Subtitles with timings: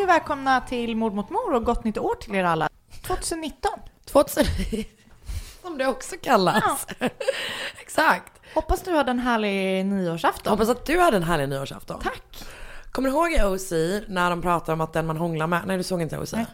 [0.00, 2.68] Hej och välkomna till Mord mot mord och gott nytt år till er alla.
[3.06, 3.70] 2019.
[4.04, 4.44] 2000,
[5.62, 6.86] som det också kallas.
[7.80, 8.32] Exakt.
[8.54, 10.50] Hoppas du hade en härlig nyårsafton.
[10.50, 12.00] Hoppas att du hade en härlig nyårsafton.
[12.02, 12.44] Tack.
[12.90, 13.72] Kommer du ihåg i OC
[14.08, 16.32] när de pratar om att den man hånglar med, nej du såg inte OC?
[16.32, 16.46] Nej.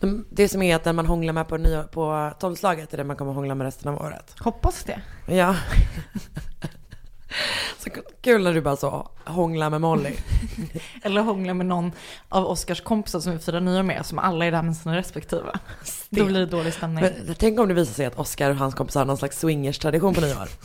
[0.00, 3.06] De, det som är att den man hånglar med på, nyår, på tolvslaget är den
[3.06, 4.34] man kommer hångla med resten av året.
[4.40, 5.00] Hoppas det.
[5.28, 5.56] Ja.
[7.78, 7.90] Så
[8.20, 10.16] kul när du bara så hånglar med Molly.
[11.02, 11.92] Eller hångla med någon
[12.28, 15.52] av Oskars kompisar som vi firar nyår med, som alla är där med sina respektive.
[16.10, 17.04] Då blir det dålig stämning.
[17.04, 20.14] Men, tänk om det visar sig att Oscar och hans kompisar har någon slags swingers-tradition
[20.14, 20.48] på nyår.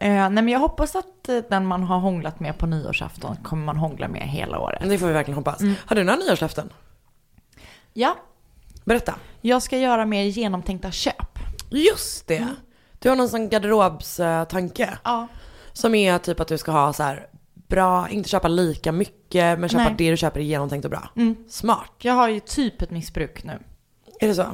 [0.00, 3.64] Eh, nej men jag hoppas att eh, den man har hånglat med på nyårsafton kommer
[3.64, 4.82] man hångla med hela året.
[4.88, 5.60] Det får vi verkligen hoppas.
[5.60, 5.74] Mm.
[5.86, 6.72] Har du några nyårslöften?
[7.92, 8.16] Ja,
[8.84, 9.14] Berätta.
[9.40, 11.38] jag ska göra mer genomtänkta köp.
[11.70, 12.46] Just det.
[12.98, 14.98] Du har någon sån garderobstanke.
[15.04, 15.26] Ja.
[15.72, 17.26] Som är typ att du ska ha så här
[17.68, 19.94] bra, inte köpa lika mycket, men köpa Nej.
[19.98, 21.08] det du köper är genomtänkt och bra.
[21.16, 21.36] Mm.
[21.48, 21.92] Smart.
[21.98, 23.58] Jag har ju typ ett missbruk nu.
[24.20, 24.46] Är det så?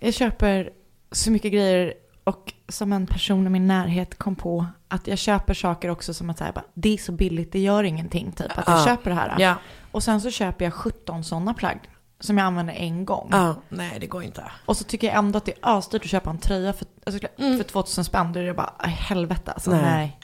[0.00, 0.70] Jag köper
[1.12, 5.54] så mycket grejer och som en person i min närhet kom på att jag köper
[5.54, 8.68] saker också som att säga bara, det är så billigt, det gör ingenting typ att
[8.68, 8.84] jag Ja.
[8.84, 9.34] köper det här.
[9.38, 9.54] Ja.
[9.92, 11.78] Och sen så köper jag 17 sådana plagg
[12.20, 13.28] som jag använder en gång.
[13.32, 14.44] Ja, nej det går inte.
[14.66, 17.28] Och så tycker jag ändå att det är asdyrt att köpa en tröja för, alltså,
[17.36, 18.32] för 2000 spänn.
[18.32, 19.70] Då är det bara, "Aj, helvete alltså.
[19.70, 19.82] Nej.
[19.82, 20.18] Nej.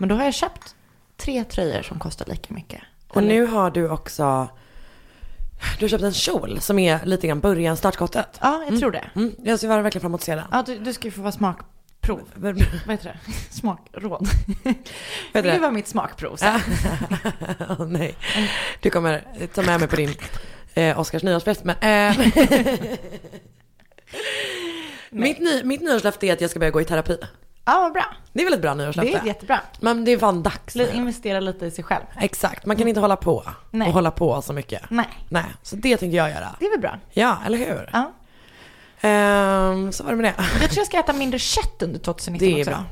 [0.00, 0.74] Men då har jag köpt
[1.18, 2.80] tre tröjor som kostar lika mycket.
[3.08, 4.48] Och nu har du också,
[5.78, 8.38] du har köpt en kjol som är lite grann början, startskottet.
[8.40, 9.04] Ja, jag tror det.
[9.14, 10.44] Mm, jag ser verkligen fram emot att se den.
[10.52, 12.28] Ja, du, du ska ju få vara smakprov.
[12.34, 13.32] Vad heter det?
[13.50, 14.28] Smakråd.
[15.32, 15.42] det?
[15.42, 16.38] Det var mitt smakprov.
[17.68, 18.14] Åh, nej.
[18.80, 19.24] Du kommer
[19.54, 20.14] ta med mig på din
[20.74, 21.64] eh, Oscars nyårsfest.
[21.64, 22.26] Men, eh,
[25.10, 27.18] mitt, ny, mitt nyårslöfte är att jag ska börja gå i terapi.
[27.68, 28.04] Ja, vad bra.
[28.32, 29.12] Det är väl ett bra nyårslöfte?
[29.12, 29.60] Det är jättebra.
[29.80, 30.90] Men det är fan dags nu.
[30.94, 32.02] Investera lite i sig själv.
[32.20, 33.88] Exakt, man kan inte hålla på Nej.
[33.88, 34.82] och hålla på så mycket.
[34.90, 36.56] Nej, Nej, så det tänker jag göra.
[36.58, 36.98] det är väl bra.
[37.10, 37.90] Ja, eller hur?
[37.92, 38.12] Ja.
[39.00, 40.34] Ehm, så var det med det.
[40.60, 42.70] Jag tror jag ska äta mindre kött under 2019 Det är också.
[42.70, 42.84] bra.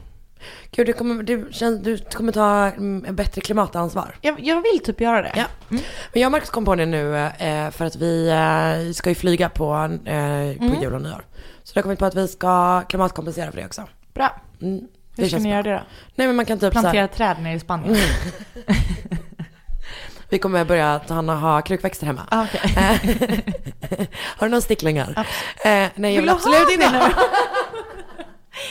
[0.71, 4.15] Gud, du kommer, du, känns, du kommer ta mm, en bättre klimatansvar.
[4.21, 5.33] Jag, jag vill typ göra det.
[5.37, 5.45] Ja.
[5.69, 5.81] Men
[6.13, 9.49] jag och Marcus kom på det nu eh, för att vi eh, ska ju flyga
[9.49, 11.25] på, eh, på jul och nyår.
[11.63, 13.85] Så då har kommit på att vi ska klimatkompensera för det också.
[14.15, 14.41] Bra.
[14.63, 14.81] Mm,
[15.17, 15.83] Hur ska ni göra det då?
[16.15, 17.97] Nej men man kan typ Plantera träd nere i Spanien?
[20.29, 22.23] vi kommer börja hand om ha krukväxter hemma.
[22.31, 22.73] Ah, okej.
[24.21, 25.15] har du några sticklingar?
[25.65, 27.11] Eh, nej jag vill, Vill absolut inte ha.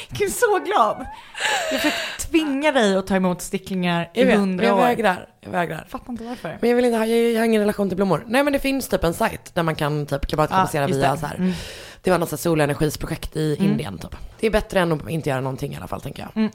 [0.09, 1.05] Gud, så glad.
[1.71, 1.97] Jag försöker
[2.29, 4.81] tvinga dig att ta emot sticklingar i Jag hundra jag år.
[4.81, 5.29] vägrar.
[5.41, 5.85] Jag vägrar.
[5.89, 6.57] Fattar inte varför.
[6.61, 8.23] Men jag vill inte ha, jag, jag har ingen relation till blommor.
[8.27, 11.17] Nej men det finns typ en sajt där man kan typ klimatkompensera just via det.
[11.17, 11.35] så här.
[11.35, 11.51] Mm.
[12.01, 14.15] Det var något så här solenergisprojekt i Indien typ.
[14.39, 16.31] Det är bättre än att inte göra någonting i alla fall tänker jag.
[16.37, 16.51] Mm.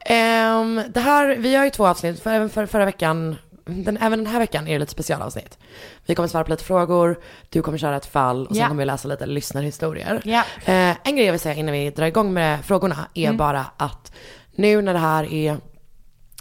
[0.00, 3.36] Ehm, det här, vi har ju två avsnitt, för, även för, förra veckan,
[3.66, 5.58] den, även den här veckan är det lite specialavsnitt.
[6.06, 8.68] Vi kommer svara på lite frågor, du kommer köra ett fall och sen Ja.
[8.68, 10.20] kommer vi läsa lite lyssnarhistorier.
[10.24, 10.42] Ja.
[10.64, 13.36] Eh, en grej jag vill säga innan vi drar igång med frågorna är Mm.
[13.36, 14.12] bara att
[14.56, 15.56] nu när det här är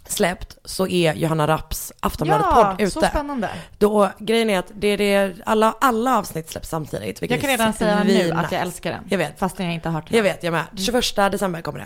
[0.07, 2.91] släppt så är Johanna Rapps Aftonbladet-podd Ja, ute.
[2.91, 3.49] så spännande.
[3.77, 7.21] Då, grejen är att det är det, alla, alla avsnitt släpps samtidigt.
[7.31, 9.03] Jag kan redan säga nu att jag älskar den.
[9.09, 9.39] Jag vet.
[9.39, 10.17] Fast jag inte har hört den.
[10.17, 10.63] Jag vet, jag med.
[10.77, 11.85] 21 december kommer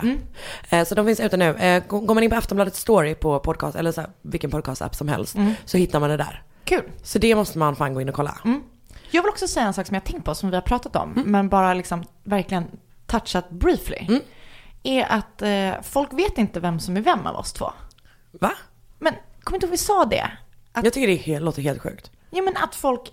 [0.68, 0.76] det.
[0.76, 1.54] Eh, Så de finns ute nu.
[1.56, 5.08] Eh, Går man in på Aftonbladet Story på podcast, eller så här, vilken podcast-app som
[5.08, 6.42] helst, så hittar man det där.
[6.64, 6.82] Kul.
[7.02, 8.38] Så det måste man fan gå in och kolla.
[9.10, 11.22] Jag vill också säga en sak som jag tänkt på, som vi har pratat om,
[11.26, 12.64] men bara liksom verkligen
[13.06, 14.20] touchat briefly.
[14.82, 17.72] Är att eh, folk vet inte vem som är vem av oss två.
[18.30, 18.52] Va?
[18.98, 20.30] Men kommer inte ihåg vi sa det?
[20.72, 22.10] Att, Jag tycker det är helt, låter helt sjukt.
[22.30, 23.12] ja men att folk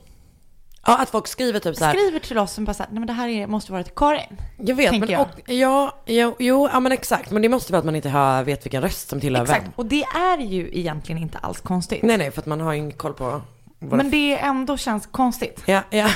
[0.86, 1.94] Ja, att folk skriver typ så här.
[1.94, 4.42] skriver till oss som bara såhär, nej men det här är, måste vara till Karin.
[4.58, 5.22] Jag vet, men jag.
[5.22, 7.32] och, ja, jo, jo, ja men exakt.
[7.32, 9.66] Men det måste vara att man inte hör, vet vilken röst som tillhör Exakt.
[9.66, 9.72] vem.
[9.76, 12.04] Och det är ju egentligen inte alls konstigt.
[12.04, 13.42] Nej, nej, för att man har ingen koll på
[13.80, 15.64] Men det ändå känns konstigt.
[15.66, 16.10] Ja, ja.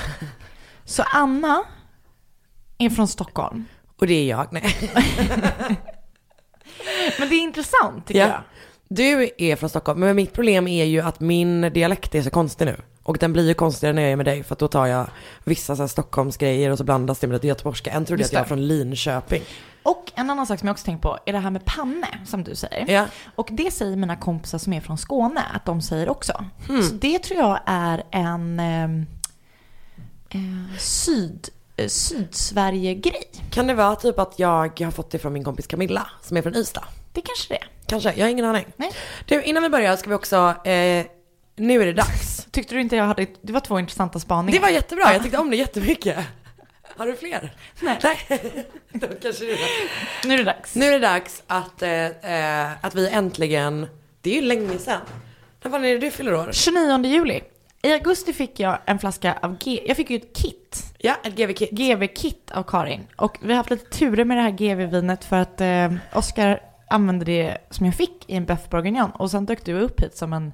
[0.86, 1.64] Så Anna
[2.78, 3.66] är från Stockholm.
[4.02, 4.48] Och det är jag.
[4.52, 4.76] Nej.
[7.20, 8.28] Men det är intressant tycker Ja.
[8.28, 8.42] jag.
[8.88, 12.66] Du är från Stockholm, men mitt problem är ju att min dialekt är så konstig
[12.66, 12.76] nu.
[13.04, 15.08] Och den blir ju konstigare när jag är med dig, för att då tar jag
[15.44, 17.92] vissa så här Stockholmsgrejer och så blandas det med lite göteborgska.
[17.92, 18.48] En trodde att jag det.
[18.48, 19.42] från Linköping.
[19.84, 22.44] Och en annan sak som jag också tänkt på är det här med panne, som
[22.44, 22.94] du säger.
[22.94, 23.06] Ja.
[23.36, 26.46] Och det säger mina kompisar som är från Skåne att de säger också.
[26.68, 26.84] Hmm.
[26.84, 29.06] Så det tror jag är en ehm,
[30.30, 33.24] eh, syd, eh, Sydsverige-grej.
[33.52, 36.42] Kan det vara typ att jag har fått det från min kompis Camilla, som är
[36.42, 36.84] från Ystad?
[37.14, 37.68] Det kanske det är.
[37.86, 38.66] Kanske, jag har ingen aning.
[38.76, 38.92] Nej.
[39.26, 40.36] Du, innan vi börjar ska vi också,
[40.66, 41.06] eh,
[41.56, 42.48] nu är det dags.
[42.52, 44.60] Tyckte du inte jag hade, det var två intressanta spaningar.
[44.60, 46.18] Det var jättebra, jag tyckte om det jättemycket.
[46.98, 47.56] Har du fler?
[47.80, 47.98] Nej.
[48.94, 50.28] Då kanske det är.
[50.28, 50.76] Nu är det dags.
[50.76, 53.88] Nu är det dags att, eh, eh, att vi äntligen,
[54.22, 55.02] det är ju länge sedan.
[55.64, 56.50] När är det du fyller år?
[56.52, 57.42] 29 juli.
[57.84, 59.84] I augusti fick jag en flaska av G...
[59.88, 60.94] Jag fick ju ett kit.
[60.98, 61.72] Ja, ett GV-kit.
[61.72, 63.08] GV-kit av Karin.
[63.16, 67.26] Och vi har haft lite turer med det här GV-vinet för att eh, Oskar använde
[67.26, 69.12] det som jag fick i en Beff Bourguignon.
[69.12, 70.54] Och sen dök du upp hit som en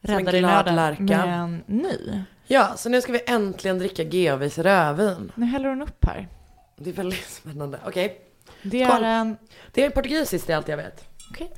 [0.00, 1.02] en räddare i nöden lärka.
[1.02, 2.22] med en ny.
[2.46, 5.32] Ja, så nu ska vi äntligen dricka GVs rödvin.
[5.34, 6.28] Nu häller hon upp här.
[6.76, 7.78] Det är väldigt spännande.
[7.86, 8.20] Okej.
[8.62, 9.04] Det Koll.
[9.04, 9.36] är en...
[9.72, 11.04] Det är portugisiskt, det är allt jag vet.
[11.30, 11.52] Okej.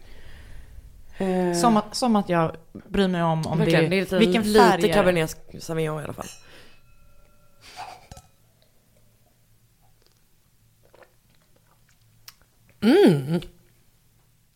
[1.21, 4.19] Eh, Som, att, som att jag bryr mig om, om det, verkligen, det är lite,
[4.19, 4.93] vilken färg lite det?
[4.95, 6.27] Cabernet Sauvignon i alla fall.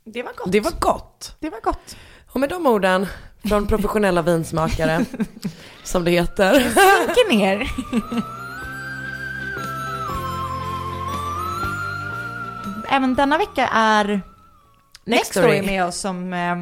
[0.04, 0.52] Det var gott.
[0.52, 1.36] Det var gott.
[1.40, 1.96] Det var gott.
[2.28, 3.06] Och med de orden
[3.44, 5.04] från professionella vinsmakare,
[5.84, 6.52] som det heter.
[6.60, 7.70] Sjunker ner.
[12.90, 14.22] Även denna vecka är
[15.04, 15.66] Nextory Nextory.
[15.66, 16.56] med oss som eh,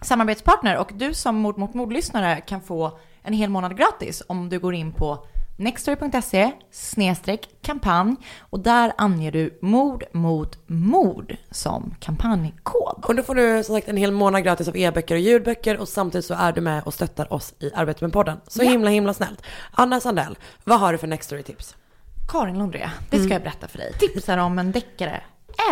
[0.00, 4.58] samarbetspartner och du som Mord mot mord-lyssnare kan få en hel månad gratis om du
[4.58, 5.26] går in på
[5.56, 13.04] nextory.se snedstreck kampanj och där anger du mord mot mord som kampanjkod.
[13.04, 15.88] Och då får du som sagt en hel månad gratis av e-böcker och ljudböcker och
[15.88, 18.40] samtidigt så är du med och stöttar oss i arbetet med podden.
[18.46, 18.70] Så Ja.
[18.70, 19.42] himla himla snällt.
[19.70, 21.76] Anna Sandell, vad har du för Nextory-tips?
[22.28, 23.92] Karin Lundre, det ska jag berätta för dig.
[23.98, 25.22] Tipsar om en deckare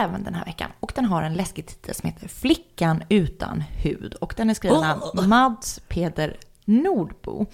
[0.01, 0.71] även den här veckan.
[0.81, 4.15] Och den har en läskig titel som heter Flickan utan hud.
[4.15, 7.47] Och den är skriven av Mads Peder Nordbo.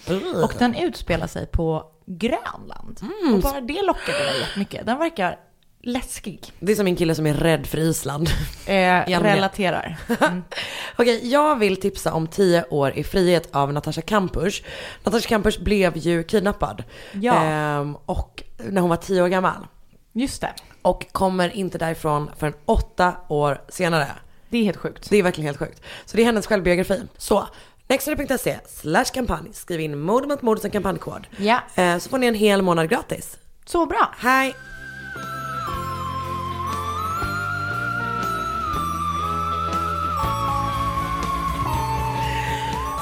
[0.43, 3.00] Och den utspelar sig på Grönland.
[3.34, 4.87] Och bara det lockade mig jättemycket.
[4.87, 5.38] Den verkar
[5.82, 6.52] läskig.
[6.61, 8.29] Det är som min kille som är rädd för Island.
[8.67, 8.73] Eh,
[9.20, 9.96] relaterar.
[10.20, 10.43] Mm.
[10.96, 14.64] Okej, jag vill tipsa om 10 år i frihet av Natasha Kampusch.
[15.05, 16.84] Natasha Kampusch blev ju kidnappad.
[17.12, 17.44] Ja.
[17.44, 19.67] Ehm, och när hon var 10 år gammal.
[20.12, 20.52] Just det.
[20.82, 24.06] Och kommer inte därifrån förrän 8 år senare.
[24.49, 25.11] Det är helt sjukt.
[25.11, 25.82] Det är verkligen helt sjukt.
[26.05, 27.03] Så det är hennes självbiografi.
[27.17, 27.46] Så,
[27.89, 29.48] nextory.se slash kampanj.
[29.53, 31.27] Skriv in mord mot mord som kampanjkod.
[31.36, 33.39] Ja, Eh, så får ni en hel månad gratis.
[33.65, 34.15] så bra.
[34.19, 34.55] Hej!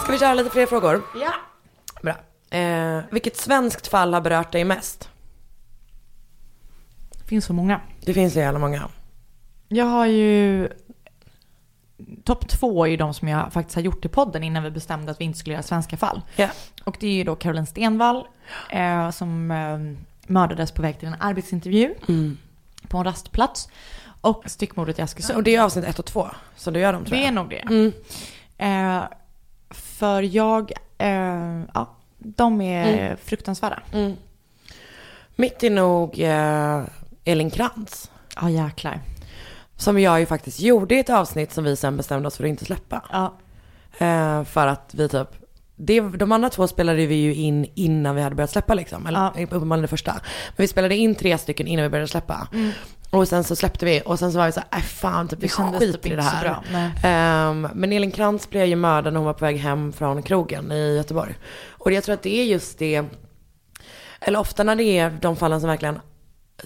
[0.03, 1.03] Ska vi köra lite fler frågor?
[1.21, 1.33] Ja.
[2.03, 2.15] Bra.
[2.59, 5.10] Eh, vilket svenskt fall har berört dig mest?
[7.31, 7.81] Det finns så många.
[8.01, 8.89] Det finns så jävla många.
[9.69, 10.69] Jag har ju...
[12.25, 15.13] Topp två är ju de som jag faktiskt har gjort i podden innan vi bestämde
[15.13, 16.23] att vi inte skulle göra svenska fall.
[16.37, 16.49] Ja.
[16.85, 18.25] Och det är ju då Caroline Stenvall
[18.71, 19.79] eh, som eh,
[20.33, 21.95] mördades på väg till en arbetsintervju
[22.89, 23.69] på en rastplats.
[24.21, 25.37] Och styckmordet i Askersund.
[25.37, 27.29] Och det är avsnitt ett och två som du gör dem tror det jag.
[27.29, 27.61] är nog det.
[27.61, 27.93] Mm.
[28.59, 29.09] Eh,
[29.71, 30.73] för jag...
[30.99, 33.83] Eh, ja, de är fruktansvärda.
[33.93, 34.17] Mm.
[35.37, 36.85] Mitt är nog eh,
[37.25, 38.11] Elin Krantz.
[38.41, 39.01] Ja, jäklar.
[39.77, 42.49] Som jag ju faktiskt gjorde i ett avsnitt som vi sen bestämde oss för att
[42.49, 43.05] inte släppa.
[43.13, 43.39] Ja,
[43.99, 45.29] Eh, för att vi typ,
[45.77, 49.07] det, de andra två spelade vi ju in innan vi hade börjat släppa liksom.
[49.07, 49.33] Eller Ja.
[49.45, 50.13] uppenbarligen det första.
[50.13, 52.49] Men vi spelade in tre stycken innan vi började släppa.
[53.11, 55.39] Och sen så släppte vi och sen så var vi så här, äh, fan typ
[55.43, 56.43] vi skiter typ i det här.
[56.43, 56.63] bra.
[57.09, 60.73] Ehm, men Elin Krantz blev ju mördad när hon var på väg hem från krogen
[60.73, 61.35] i Göteborg.
[61.69, 63.05] Och jag tror att det är just det,
[64.21, 65.99] eller ofta när det är de fallen som verkligen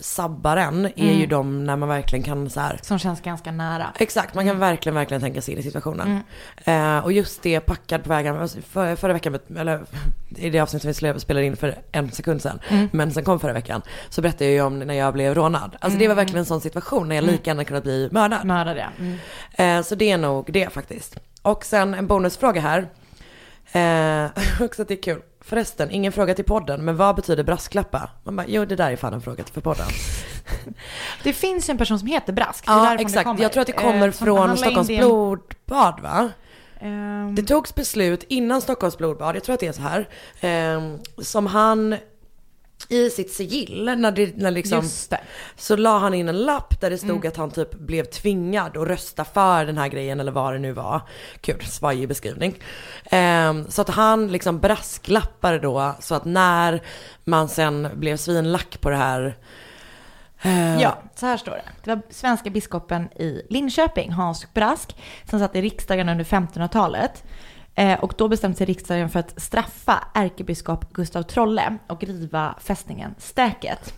[0.01, 1.19] sabbar en, är Mm.
[1.19, 3.87] ju de när man verkligen kan så här Som känns ganska nära.
[3.99, 6.21] Exakt, man kan verkligen, verkligen tänka sig in i situationen.
[6.65, 9.85] Eh, och just det, packad på vägen, alltså, för, förra veckan, eller
[10.37, 12.61] i det avsnitt som vi spelade in för en sekund sedan,
[12.93, 15.77] men sen kom förra veckan, så berättade jag ju om när jag blev rånad.
[15.81, 18.45] Alltså det var verkligen en sån situation när jag lika gärna kunnat bli mördad.
[18.45, 18.87] Mördad ja.
[18.99, 19.19] Mm.
[19.79, 21.17] Eh, så det är nog det faktiskt.
[21.43, 22.89] Och sen en bonusfråga här.
[23.73, 24.31] Eh,
[24.65, 25.21] också att det är kul.
[25.47, 28.11] Förresten, ingen fråga till podden, men vad betyder brasklappa?
[28.25, 29.87] Man bara, jo det där är fan en fråga till för podden.
[31.23, 32.65] Det finns en person som heter Brask.
[32.67, 33.41] Ja, exakt.
[33.41, 36.31] Jag tror att det kommer Eh, från Stockholms det- blodbad va?
[36.81, 40.09] Ehm, Det togs beslut innan Stockholms blodbad, jag tror att det är så här,
[40.41, 40.83] eh,
[41.23, 41.97] som han
[42.89, 45.21] i sitt sigill, när det, när liksom, det.
[45.57, 48.89] så la han in en lapp där det stod att han typ blev tvingad att
[48.89, 51.01] rösta för den här grejen eller vad det nu var.
[51.41, 52.55] Kul, svajig beskrivning.
[53.05, 56.83] Eh, så att han liksom brasklappade då så att när
[57.25, 59.37] man sen blev svinlack på det här
[60.43, 61.65] eh, Ja, så här står det.
[61.85, 64.97] Det var svenska biskopen i Linköping, Hans Brask,
[65.31, 67.25] som satt i riksdagen under 1500-talet.
[67.75, 73.15] Eh, och då bestämde sig riksdagen för att straffa ärkebiskop Gustav Trolle och riva fästningen
[73.19, 73.95] Stäket.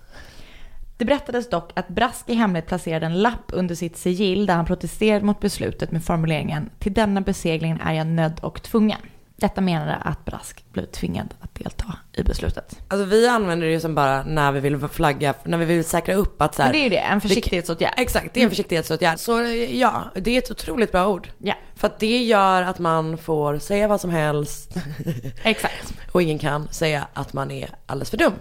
[0.97, 4.65] Det berättades dock att Brask i hemlighet placerade en lapp under sitt sigill där han
[4.65, 9.01] protesterade mot beslutet med formuleringen “Till denna besegling är jag nödd och tvungen”.
[9.39, 12.79] Detta menade att Brask blev tvingad att delta i beslutet.
[12.89, 16.15] Alltså vi använder det ju som bara när vi vill flagga, när vi vill säkra
[16.15, 17.95] upp att så här, Men det är ju det, en försiktighetsåtgärd.
[17.97, 19.19] Exakt, det är en försiktighetsåtgärd.
[19.19, 21.29] Så ja, det är ett otroligt bra ord.
[21.39, 21.55] Ja.
[21.75, 24.75] För att det gör att man får säga vad som helst.
[25.43, 25.95] Exakt.
[26.13, 28.33] Och ingen kan säga att man är alldeles för dum.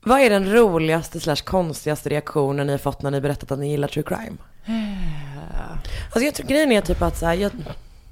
[0.00, 3.70] Vad är den roligaste slash konstigaste reaktionen ni har fått när ni berättat att ni
[3.70, 4.36] gillar true crime?
[6.04, 7.52] Alltså jag tror grejen är typ att så här, jag,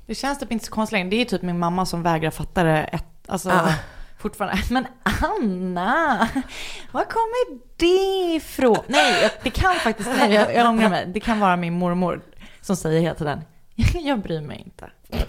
[0.07, 1.09] Det känns typ inte så konstigt längre.
[1.09, 2.79] Det är typ min mamma som vägrar fatta det.
[2.85, 3.73] Ett, alltså, Ah.
[4.19, 4.63] fortfarande.
[4.71, 6.29] Men Anna,
[6.93, 8.79] var kommer det ifrån?
[8.87, 11.07] Nej, det kan faktiskt, nej jag, jag ångrar mig.
[11.07, 12.21] Det kan vara min mormor
[12.61, 13.41] som säger hela tiden,
[13.95, 14.91] jag bryr mig inte.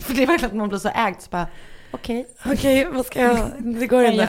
[0.00, 1.46] För det är verkligen att man blir så ägd så bara,
[2.00, 2.26] okej.
[2.52, 4.28] okej vad ska jag, det går inte.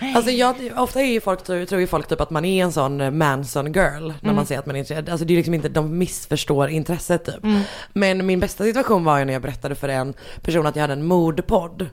[0.00, 0.16] jag.
[0.16, 3.00] Alltså jag, ofta är ju folk, tror, ju folk typ att man är en sån
[3.00, 5.08] eh, Manson girl när man säger att man är intresserad.
[5.08, 7.44] Alltså det är liksom inte, de missförstår intresset typ.
[7.92, 10.92] Men min bästa situation var ju när jag berättade för en person att jag hade
[10.92, 11.86] en mordpodd.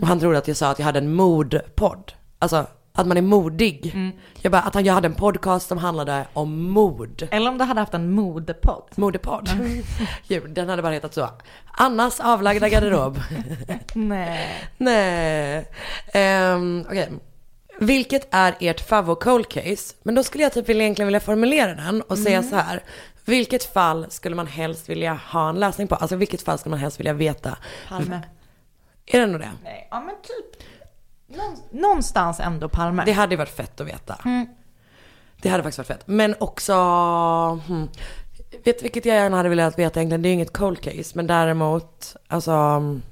[0.00, 2.12] Och han trodde att jag sa att jag hade en mordpodd.
[2.38, 3.94] Alltså att man är modig.
[4.42, 7.28] Jag bara, att jag hade en podcast som handlade om mord.
[7.30, 8.84] Eller om du hade haft en modepodd.
[8.94, 9.48] Modepodd.
[10.26, 11.28] Jo, Den hade bara hetat så.
[11.72, 13.20] Annas avlagda garderob.
[13.94, 14.68] Nej.
[14.78, 15.58] Nej.
[16.54, 17.08] Um, Okej.
[17.78, 19.94] Vilket är ert favvo cold case?
[20.02, 22.82] Men då skulle jag typ vilja, egentligen vilja formulera den och säga så här.
[23.24, 25.94] Vilket fall skulle man helst vilja ha en lösning på?
[25.94, 27.58] Alltså vilket fall skulle man helst vilja veta?
[27.88, 28.20] Palme.
[29.06, 29.50] Är det nog det?
[29.64, 30.62] Nej, ja men typ.
[31.36, 33.02] Någon- Någonstans ändå Palme.
[33.06, 34.18] Det hade ju varit fett att veta.
[34.24, 34.46] Mm.
[35.42, 36.02] Det hade faktiskt varit fett.
[36.06, 36.72] Men också,
[37.66, 37.88] hmm,
[38.64, 40.22] vet du vilket jag gärna hade velat veta egentligen?
[40.22, 43.02] Det är ju inget cold case, men däremot, alltså mm,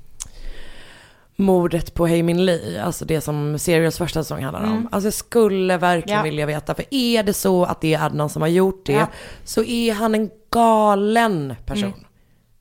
[1.37, 4.89] mordet på Hej Min Li, alltså det som Serials första säsong handlar om.
[4.93, 6.23] Alltså jag skulle verkligen Ja.
[6.25, 9.07] vilja veta, för är det så att det är Adnan som har gjort det, Ja.
[9.45, 12.05] så är han en galen person.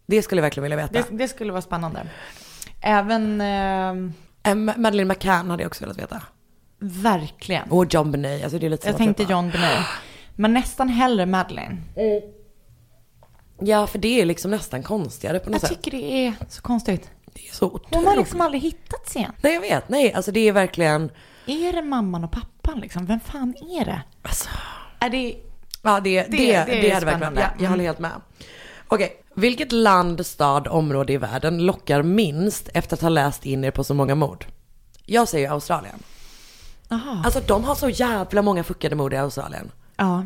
[0.06, 0.94] Det skulle jag verkligen vilja veta.
[0.94, 2.08] Det, det skulle vara spännande.
[2.82, 3.94] Även, Eh,
[4.78, 6.22] Madeleine McCann hade jag också velat veta.
[6.80, 7.72] verkligen.
[7.72, 9.86] Och John Benet, alltså det är lite Jag tänkte typ John Benet.
[10.36, 11.78] Men nästan hellre Madeleine.
[13.62, 15.82] Ja, för det är liksom nästan konstigare på något Jag sätt.
[15.84, 17.10] tycker det är så konstigt.
[17.34, 17.96] Det är så otroligt.
[17.96, 19.32] Hon har liksom aldrig hittats igen.
[19.42, 19.90] Nej, jag vet.
[19.90, 21.12] Nej, alltså det är verkligen...
[21.46, 23.06] Är det mamman och pappan liksom?
[23.06, 24.02] Vem fan är det?
[24.22, 24.50] Alltså,
[25.00, 25.36] Är det...
[25.84, 27.36] ja, det, det, Det- det, det är hade verkligen...
[27.36, 27.72] Ja, jag Mm.
[27.72, 28.12] håller helt med.
[28.88, 33.72] Okej, vilket land, stad, område i världen lockar minst efter att ha läst in er
[33.72, 34.46] på så många mord?
[35.06, 36.00] Jag säger Australien.
[36.90, 37.22] Jaha.
[37.26, 39.72] Alltså de har så jävla många fuckade mord i Australien.
[39.96, 40.26] Ja.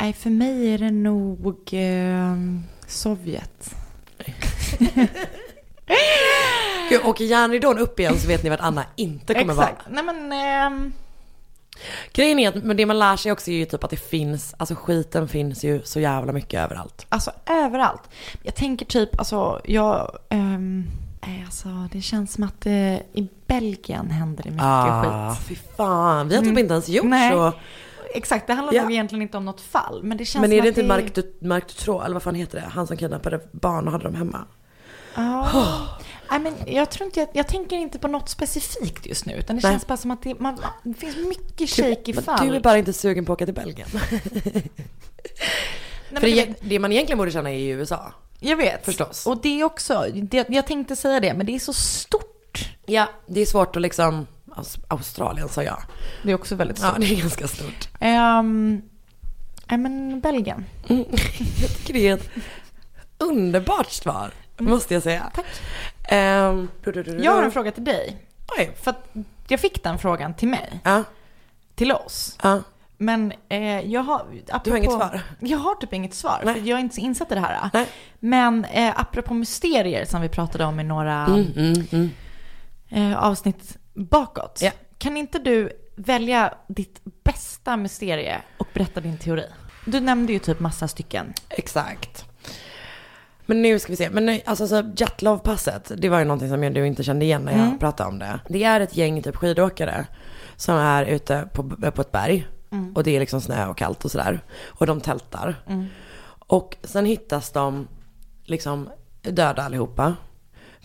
[0.00, 2.36] Nej, för mig är det nog eh,
[2.86, 3.74] Sovjet.
[6.90, 9.68] Gud, åker järnridån upp igen så vet ni vart Anna inte kommer vara.
[9.68, 9.86] Exakt.
[9.90, 10.32] Nej men...
[10.32, 10.92] ehm,
[12.12, 14.54] Grejen är att men det man lär sig också är ju typ att det finns,
[14.56, 17.06] alltså skiten finns ju så jävla mycket överallt.
[17.08, 18.02] Alltså överallt.
[18.42, 20.18] Jag tänker typ, alltså jag...
[21.26, 25.46] nej, alltså det känns som att det, i Belgien händer det mycket Ah, skit.
[25.48, 26.28] fy fan.
[26.28, 26.58] Vi har typ Mm.
[26.62, 27.32] inte ens gjort Nej.
[27.32, 27.52] så.
[28.14, 28.82] Exakt, det handlar Ja.
[28.82, 30.00] nog egentligen inte om något fall.
[30.02, 32.60] Men det känns Men är det inte Mark, du, Mark Dutroux, eller vad fan heter
[32.60, 32.66] det?
[32.66, 34.44] Han som kidnappade barn och hade dem hemma.
[35.14, 35.48] Ja.
[36.38, 39.32] Nej, men jag, tror inte, jag, jag tänker inte på något specifikt just nu.
[39.34, 39.72] Utan det Nej.
[39.72, 42.48] känns bara som att det, man, det finns mycket shaky Men fall.
[42.48, 43.88] Du är bara inte sugen på att åka till Belgien.
[46.10, 48.12] Nej, För det, det man egentligen borde känna är i USA.
[48.40, 48.84] Jag vet.
[48.84, 49.26] Förstås.
[49.26, 52.68] Och det är också, det, jag tänkte säga det, men det är så stort.
[52.86, 55.82] Ja, det är svårt att liksom, Aus- Australien sa jag.
[56.22, 56.90] Det är också väldigt stort.
[56.94, 57.88] Ja, det är ganska stort.
[58.00, 58.82] Ehm,
[59.68, 60.64] nej men Belgien.
[61.60, 62.30] Jag tycker det är ett
[63.18, 65.30] underbart svar, måste jag säga.
[65.34, 65.44] Tack.
[66.08, 68.16] Du, Jag har en fråga till dig.
[68.58, 68.70] Oj.
[68.82, 69.08] För att
[69.48, 71.04] jag fick den frågan till mig, Ja,
[71.74, 72.38] till oss.
[72.42, 72.62] ja.
[72.96, 74.20] Men eh, jag har...
[74.48, 75.20] Apropå, Du har inget svar?
[75.40, 76.54] Jag har typ inget svar, Nej.
[76.54, 77.70] för jag är inte så insatt i det här.
[77.72, 77.86] Nej.
[78.20, 82.10] Men eh, apropå mysterier som vi pratade om i några Mm, mm, mm.
[83.12, 84.58] eh, avsnitt bakåt.
[84.62, 84.70] Ja.
[84.98, 89.46] Kan inte du välja ditt bästa mysterie och berätta din teori?
[89.86, 91.32] Du nämnde ju typ massa stycken.
[91.48, 92.24] Exakt.
[93.46, 94.10] Men nu ska vi se.
[94.10, 97.42] Men nej, alltså så Jatlov-passet, det var ju någonting som jag du inte kände igen
[97.42, 97.78] när jag Mm.
[97.78, 98.40] pratade om det.
[98.48, 100.06] Det är ett gäng typ skidåkare
[100.56, 102.46] som är ute på, på ett berg.
[102.94, 104.40] Och det är liksom snö och kallt och sådär.
[104.66, 105.54] Och de tältar.
[106.38, 107.88] Och sen hittas de
[108.44, 108.88] liksom
[109.22, 110.14] döda allihopa.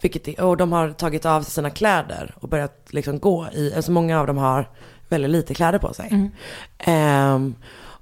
[0.02, 3.74] Vilket är, och de har tagit av sig sina kläder och börjat liksom gå i,
[3.76, 4.70] alltså många av dem har
[5.10, 6.30] väldigt lite kläder på sig.
[6.78, 7.56] Ehm,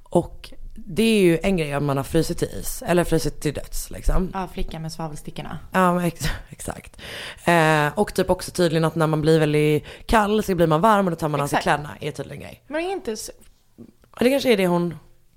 [0.03, 0.53] och
[0.89, 3.91] det är ju en grej om man har frusit till is, eller frusit till döds
[3.91, 4.31] liksom.
[4.33, 5.59] Ja, flickan med svavelstickorna.
[5.71, 7.01] Ja, ex- exakt.
[7.45, 11.05] Eh, och typ också tydligen att när man blir väldigt kall så blir man varm
[11.07, 12.63] och då tar man av sig kläderna, är tydligen en grej.
[12.67, 13.31] Men det är inte så,
[14.19, 14.95] det kanske är det hon,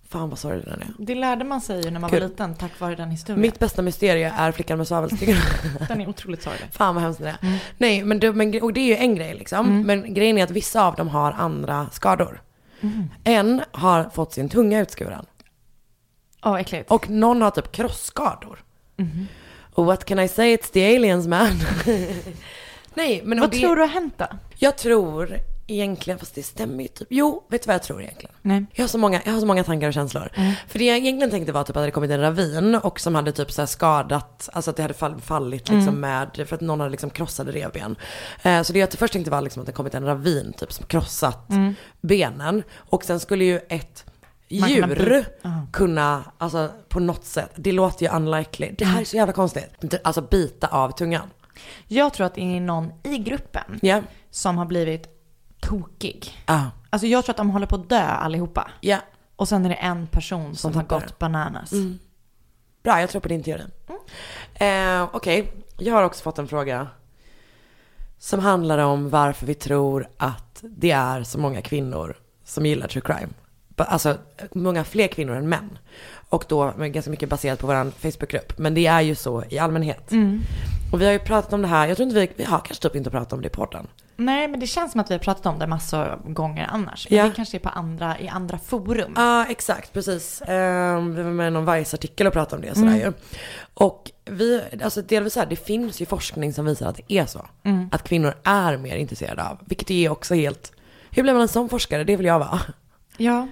[0.08, 0.88] fan vad sorglig den är.
[0.98, 2.22] det lärde man sig ju när man Gud.
[2.22, 3.40] var liten tack vare den historien.
[3.40, 5.40] Mitt bästa mysterie är flickan med svavelstickorna.
[5.88, 6.68] Den är otroligt sorglig.
[6.72, 7.58] Fan vad hemskt det är.
[7.78, 9.82] Nej, men det, men, och det är ju en grej liksom.
[9.82, 12.42] Men grejen är att vissa av dem har andra skador.
[13.24, 15.26] En har fått sin tunga utskuren.
[16.42, 16.90] Åh, äckligt.
[16.90, 18.64] Och någon har typ krossskador.
[19.74, 21.60] Och what can I say, it's the aliens man.
[22.94, 24.26] Nej, men Vad det, tror du har hänt då?
[24.58, 27.08] Jag tror egentligen, fast det stämmer ju typ.
[27.10, 28.34] Jo, vet du vad jag tror egentligen?
[28.42, 28.64] Nej.
[28.72, 30.28] Jag har så många, jag har så många tankar och känslor.
[30.68, 33.14] För det jag egentligen tänkte var typ att det hade kommit en ravin och som
[33.14, 36.80] hade typ så skadat, alltså att det hade fall, fallit liksom med, för att någon
[36.80, 37.96] hade liksom krossade revben.
[38.42, 40.86] Eh, så det jag först tänkte var liksom att det kommit en ravin typ som
[40.86, 41.48] krossat
[42.00, 42.62] benen.
[42.76, 44.04] Och sen skulle ju ett
[44.50, 45.24] Kunna djur bi-
[45.72, 48.70] kunna, alltså på något sätt, det låter ju unlikely.
[48.78, 49.94] Det här är så jävla konstigt.
[50.04, 51.30] Alltså bita av tungan.
[51.86, 54.02] Jag tror att det är någon i gruppen Ja.
[54.30, 55.08] som har blivit
[55.60, 56.42] tokig.
[56.46, 56.70] Ja.
[56.90, 58.70] Alltså jag tror att de håller på att dö allihopa.
[58.80, 58.98] Ja.
[59.36, 61.70] Och sen är det en person som, har tappar gått bananas.
[62.82, 63.62] Bra, jag tror på din teori.
[64.54, 66.86] Eh, Okej, jag har också fått en fråga.
[68.18, 73.02] Som handlar om varför vi tror att det är så många kvinnor som gillar true
[73.02, 73.32] crime.
[73.84, 74.16] Alltså
[74.52, 75.78] många fler kvinnor än män.
[76.28, 78.58] Och då ganska mycket baserat på vår Facebookgrupp.
[78.58, 80.10] Men det är ju så i allmänhet.
[80.92, 82.82] Och vi har ju pratat om det här, jag tror inte vi, vi har kanske
[82.88, 83.86] typ inte pratat om det i podden.
[84.16, 87.06] Nej, men det känns som att vi har pratat om det massor gånger annars.
[87.10, 87.24] Men Ja.
[87.24, 89.12] det kanske är på andra, i andra forum.
[89.16, 90.42] Ja, exakt, precis.
[90.46, 93.12] Ehm, vi var med i någon Vice-artikel och pratade om det sådär ju.
[93.74, 97.26] Och vi, alltså delvis så här, det finns ju forskning som visar att det är
[97.26, 97.46] så.
[97.92, 100.72] Att kvinnor är mer intresserade av, vilket är också helt,
[101.10, 102.04] hur blir man en sån forskare?
[102.04, 102.60] Det vill jag vara.
[103.16, 103.48] Ja.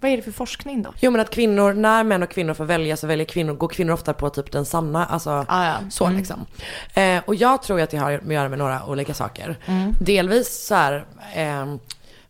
[0.00, 0.92] Vad är det för forskning då?
[1.00, 3.92] Jo men att kvinnor, när män och kvinnor får välja så väljer kvinnor, går kvinnor
[3.92, 5.74] ofta på typ den sanna, alltså Ah, ja.
[5.90, 6.46] så liksom.
[6.94, 9.56] Eh, och jag tror att det har att göra med några olika saker.
[10.00, 11.04] Delvis så här,
[11.34, 11.78] ehm,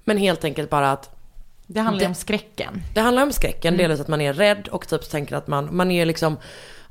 [0.04, 1.10] men helt enkelt bara att
[1.66, 2.82] Det handlar Det- om skräcken.
[2.94, 5.90] Det handlar om skräcken, delvis att man är rädd och typ tänker att man, man
[5.90, 6.36] är liksom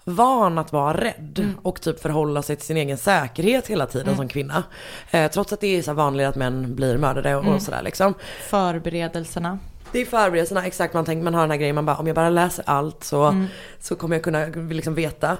[0.03, 4.27] van att vara rädd och typ förhålla sig till sin egen säkerhet hela tiden som
[4.27, 4.63] kvinna.
[5.11, 8.13] Eh, trots att det är så vanligt att män blir mördade och, och sådär liksom.
[8.49, 9.59] Förberedelserna.
[9.95, 12.15] Det är förberedelserna, exakt man tänker, man har den här grejen, man bara om jag
[12.15, 13.45] bara läser allt så,
[13.79, 15.37] så kommer jag kunna liksom veta.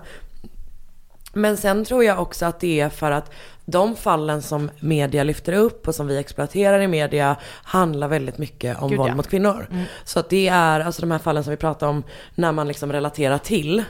[1.34, 3.32] Men sen tror jag också att det är för att
[3.66, 8.82] de fallen som media lyfter upp och som vi exploaterar i media handlar väldigt mycket
[8.82, 9.16] om Gud, våld ja.
[9.16, 9.68] mot kvinnor.
[10.04, 12.04] Så att det är, alltså de här fallen som vi pratar om
[12.36, 13.84] när man liksom relaterar till.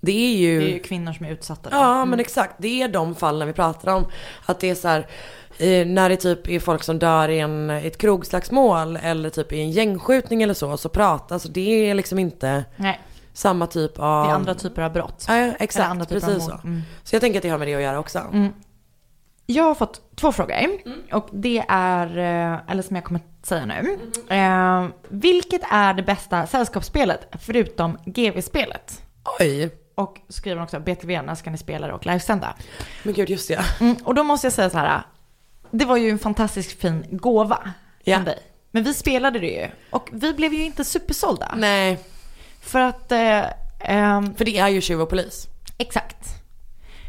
[0.00, 0.60] Det är ju...
[0.60, 1.70] Det är ju kvinnor som är utsatta.
[1.70, 1.76] Då.
[1.76, 4.06] Ja men exakt, det är de fallen vi pratar om.
[4.46, 5.06] Att det är så här,
[5.58, 9.60] eh, när det typ är folk som dör i en, ett krogslagsmål eller typ i
[9.60, 13.00] en gängskjutning eller så, så pratas, alltså det är liksom inte Nej,
[13.32, 14.26] samma typ det av...
[14.26, 15.24] är andra typer av brott.
[15.28, 16.50] Ja, exakt, andra typer av precis så.
[16.50, 16.64] mord.
[16.64, 16.82] Mm.
[17.04, 18.20] Så jag tänker att det har med det att göra också.
[19.50, 20.54] Jag har fått två frågor.
[21.12, 23.98] Och det är, eh, eller som jag kommer att säga nu.
[24.36, 29.02] Eh, vilket är det bästa sällskapsspelet förutom GV-spelet?
[29.40, 32.54] Oj, Och skriver också BTV, när ska ni spela det och livesända?
[33.02, 33.64] men gud just det.
[33.80, 35.02] Mm, och då måste jag säga så här.
[35.70, 37.72] Det var ju en fantastiskt fin gåva
[38.04, 38.16] Ja.
[38.16, 38.38] från dig.
[38.70, 39.68] Men vi spelade det ju.
[39.90, 41.54] Och vi blev ju inte supersålda.
[41.56, 41.98] Nej,
[42.60, 43.44] För att, eh,
[43.80, 45.46] ehm, för det är ju tjuv och polis.
[45.78, 46.26] exakt.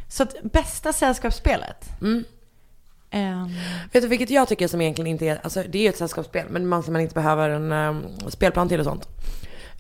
[0.08, 1.90] Så att bästa sällskapsspelet.
[2.02, 2.24] Mm.
[3.12, 3.48] Ehm,
[3.92, 6.46] Vet du vilket jag tycker som egentligen inte är, alltså det är ju ett sällskapsspel,
[6.50, 9.08] men man som man inte behöver en um, spelplan till och sånt.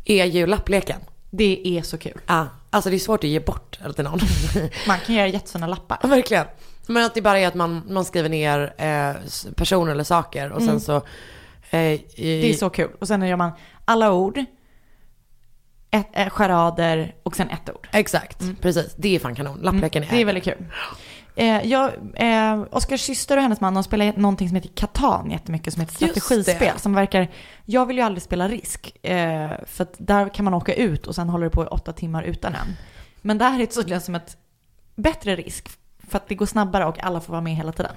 [0.06, 1.00] Är ju lappleken.
[1.30, 2.22] Det är så kul.
[2.28, 4.20] Ja, alltså det är svårt att ge bort till någon.
[4.88, 5.98] Man kan göra jättefina lappar.
[6.02, 6.46] Ja, verkligen.
[6.88, 9.15] Men att det bara är att man, man skriver ner eh,
[9.56, 11.02] personer eller saker och sen så...
[11.70, 12.89] Eh, i, Det är så kul.
[13.00, 13.52] Och sen gör man
[13.86, 14.39] alla ord,
[15.92, 17.88] ett, eh, charader och sen ett ord.
[17.92, 18.96] Exakt, precis.
[18.98, 19.60] Det är fan kanon.
[19.62, 20.08] Lappleken är...
[20.08, 20.15] Mm.
[20.15, 20.65] Det är väldigt kul.
[21.39, 25.73] Eh, jag, eh, Oskars syster och hennes man de spelar någonting som heter Catan jättemycket
[25.73, 26.06] som Just det.
[26.21, 26.80] strategispel.
[26.80, 27.28] Som verkar,
[27.65, 29.06] jag vill ju aldrig spela risk.
[29.06, 31.93] Eh, för att där kan man åka ut och sen håller det på i åtta
[31.93, 32.75] timmar utan en.
[33.21, 34.38] Men det här är tydligen som ett
[34.95, 35.69] bättre risk.
[36.10, 37.91] För att det går snabbare och alla får vara med hela tiden.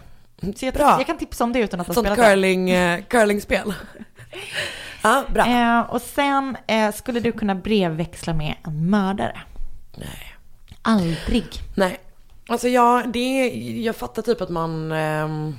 [0.57, 0.95] Så jag, Bra.
[0.99, 2.25] jag kan tipsa om det utan att ha Sånt spelat det.
[2.25, 3.75] curling, eh, curlingspel.
[5.03, 5.47] ja, bra.
[5.47, 9.41] Eh, och sen eh, skulle du kunna brevväxla med en mördare.
[9.97, 10.35] Nej.
[10.83, 11.47] Aldrig.
[11.75, 11.99] Nej.
[12.53, 14.93] Alltså jag, det är, jag fattar typ att man...
[14.93, 15.57] ehm,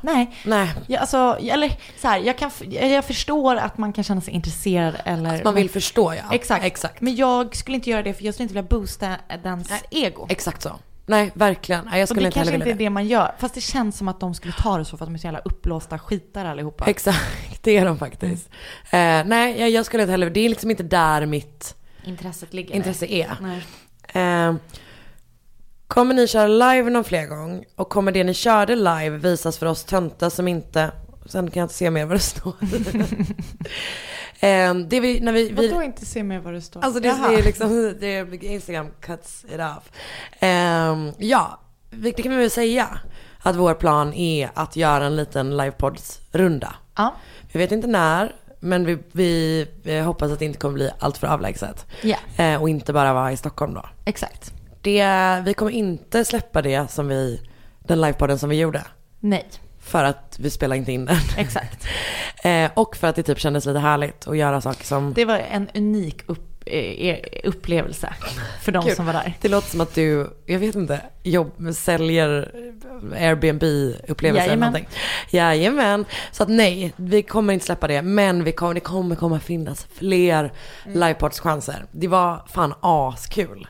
[0.00, 4.20] Nej, nej, jag, alltså, eller så här, jag, kan, jag förstår att man kan känna
[4.20, 5.44] sig intresserad eller...
[5.44, 6.34] man vill förstå ja.
[6.34, 6.64] Exakt.
[6.64, 7.00] Exakt.
[7.00, 10.26] Men jag skulle inte göra det för jag skulle inte vilja boosta dens ego.
[10.30, 10.70] Exakt så.
[11.06, 11.84] Nej, verkligen.
[11.84, 13.34] Nej, jag skulle det inte heller kanske vilja inte är det man gör.
[13.38, 15.26] Fast det känns som att de skulle ta det så för att de är så
[15.26, 16.84] jävla uppblåsta skitar allihopa.
[16.86, 18.48] Exakt, det är de faktiskt.
[18.90, 22.74] Eh, nej, jag, jag skulle inte heller, det är liksom inte där mitt Intresset ligger.
[22.74, 23.36] intresse är.
[23.40, 23.62] Nej.
[24.12, 24.54] Eh,
[25.86, 27.64] kommer ni köra live någon fler gång?
[27.76, 30.90] Och kommer det ni körde live visas för oss töntar som inte...
[31.26, 32.54] Sen kan jag inte se mer vad det står.
[34.40, 36.84] eh, det vi, när vi, vi, Vadå inte se med vad det står?
[36.84, 37.32] Alltså det, Jaha.
[37.32, 39.90] är liksom, det är, Instagram cuts it off.
[40.40, 42.98] Ehm, ja, det kan vi väl säga.
[43.42, 46.74] Att vår plan är att göra en liten livepods-runda.
[46.96, 47.14] Ja.
[47.52, 51.18] Vi vet inte när, men vi, vi, eh, hoppas att det inte kommer bli allt
[51.18, 51.86] för avlägset.
[52.02, 53.84] Ja, Eh, och inte bara vara i Stockholm då.
[54.04, 54.52] exakt.
[54.82, 57.40] Det, vi kommer inte släppa det som vi,
[57.78, 58.82] den livepodden som vi gjorde.
[59.20, 59.46] Nej,
[59.80, 61.16] För att vi spelar inte in den.
[61.36, 61.86] exakt.
[62.44, 65.12] Eh, och för att det typ kändes lite härligt att göra saker som...
[65.14, 66.57] Det var en unik upp, eh,
[67.44, 68.14] upplevelse
[68.62, 69.34] för de som var där.
[69.40, 72.52] Det låter som att du, jag vet inte, jobb, säljer
[73.14, 74.88] Airbnb-upplevelser eller någonting.
[75.30, 76.04] Jajamän.
[76.32, 78.02] Så att nej, vi kommer inte släppa det.
[78.02, 80.52] Men vi kommer, det kommer komma finnas fler
[80.84, 81.00] Mm.
[81.00, 81.84] livepods-chanser.
[81.90, 83.68] Det var fan askul.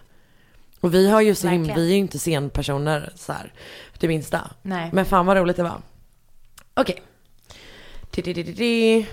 [0.80, 3.52] Och vi har ju så himla, vi är ju inte scenpersoner så här,
[3.98, 4.50] det minsta.
[4.62, 4.90] Nej.
[4.92, 5.82] Men fan vad roligt det var.
[6.74, 7.02] Okej.
[8.10, 9.06] Di-di-di-di-di.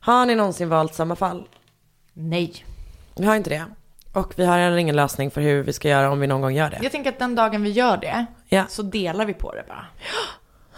[0.00, 1.48] Har ni någonsin valt samma fall?
[2.12, 2.64] Nej.
[3.16, 3.64] Vi har inte det.
[4.12, 6.52] Och vi har heller ingen lösning för hur vi ska göra om vi någon gång
[6.54, 6.78] gör det.
[6.82, 8.64] Jag tänker att den dagen vi gör det Ja.
[8.68, 9.86] så delar vi på det bara.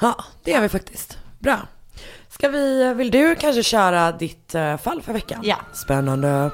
[0.01, 1.19] Ja, det gör vi faktiskt.
[1.39, 1.59] Bra.
[2.29, 5.41] Ska vi, vill du kanske köra ditt eh, fall för veckan?
[5.45, 5.57] Ja.
[5.73, 6.51] Spännande.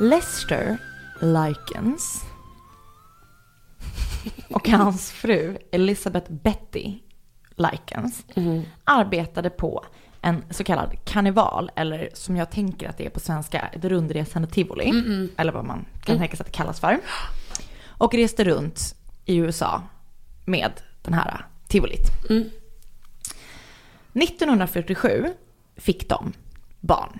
[0.00, 0.78] Lester
[1.20, 2.24] Likens
[4.50, 6.98] och hans fru Elizabeth Betty
[7.56, 8.24] Likens
[8.84, 9.84] arbetade på
[10.20, 14.48] en så kallad karneval, eller som jag tänker att det är på svenska, ett rundresande
[14.48, 14.90] tivoli.
[15.36, 17.00] Eller vad man kan tänka sig att det kallas för.
[17.86, 19.82] Och reste runt i USA
[20.44, 20.72] med
[21.02, 22.06] den här tivolit.
[24.12, 25.26] 1947
[25.76, 26.32] fick de
[26.80, 27.18] barn.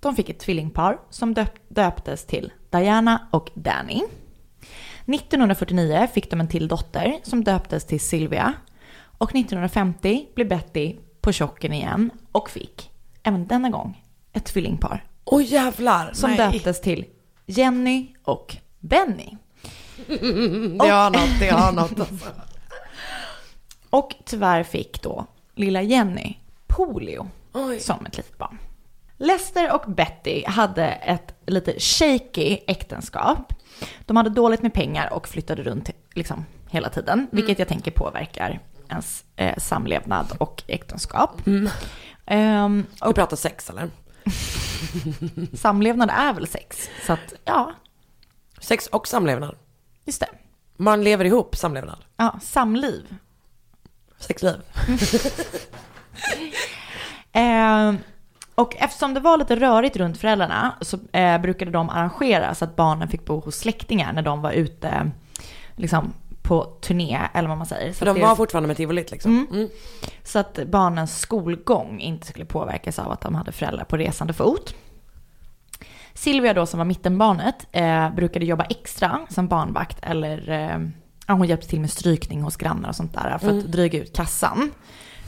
[0.00, 4.02] De fick ett tvillingpar som döp- döptes till Diana och Danny.
[5.06, 8.52] 1949 fick de en till dotter som döptes till Sylvia.
[9.18, 12.90] Och 1950 blev Betty på chocken igen och fick,
[13.22, 16.10] även denna gång, ett tvillingpar Åh jävlar.
[16.12, 16.38] som Nej.
[16.38, 17.04] döptes till
[17.46, 19.36] Jenny och Benny.
[20.78, 22.00] Det har något, det har något.
[22.00, 22.26] Alltså.
[23.90, 26.36] Och tyvärr fick då lilla Jenny
[26.66, 27.80] polio Oj.
[27.80, 28.58] som ett litet barn.
[29.18, 33.52] Lester och Betty hade ett lite shaky äktenskap.
[34.06, 38.60] De hade dåligt med pengar och flyttade runt liksom hela tiden, vilket jag tänker påverkar
[38.88, 41.40] ens eh, samlevnad och äktenskap.
[42.26, 43.90] Ehm, Du pratar sex eller?
[45.56, 47.72] samlevnad är väl sex, så att ja,
[48.60, 49.56] Sex och samlevnad.
[50.04, 50.28] just det.
[50.76, 52.04] Man lever ihop samlevnad.
[52.16, 53.14] Ja, samliv.
[54.18, 54.56] Sexliv.
[57.32, 57.98] Ehm,
[58.56, 62.76] och eftersom det var lite rörigt runt föräldrarna så eh, brukade de arrangera så att
[62.76, 65.10] barnen fick bo hos släktingar när de var ute
[65.76, 67.92] liksom, på turné, eller vad man säger.
[67.92, 69.46] Så För att de var fortfarande med tivolit liksom.
[69.50, 69.68] Mm.
[70.22, 74.74] Så att barnens skolgång inte skulle påverkas av att de hade föräldrar på resande fot.
[76.14, 80.78] Silvia då som var mittenbarnet eh, brukade jobba extra som barnvakt eller eh,
[81.36, 83.70] hon hjälpte till med strykning hos grannar och sånt där för att Mm.
[83.70, 84.70] dryga ut kassan.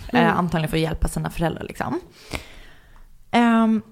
[0.08, 0.26] Mm.
[0.26, 2.00] Eh, antagligen för att hjälpa sina föräldrar liksom.
[3.30, 3.82] Ehm,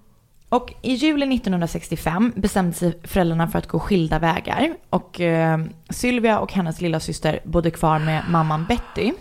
[0.49, 4.75] och i juli 1965 bestämde sig föräldrarna för att gå skilda vägar.
[4.91, 5.59] Och eh,
[5.91, 9.13] Sylvia och hennes lilla syster bodde kvar med mamman Betty.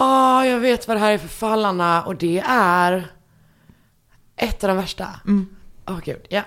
[0.00, 3.06] Åh, jag vet vad det här är för fall Anna och det är
[4.36, 5.06] ett av de värsta.
[5.88, 6.42] Åh gud, ja.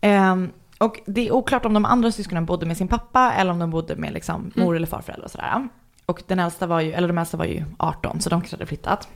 [0.00, 3.58] Ehm, och det är oklart om de andra syskonen bodde med sin pappa eller om
[3.58, 5.68] de bodde med liksom mor eller farföräldrar och sådär.
[6.06, 8.66] Och den äldsta var ju, eller de äldsta var ju 18 så de kanske hade
[8.66, 9.08] flyttat.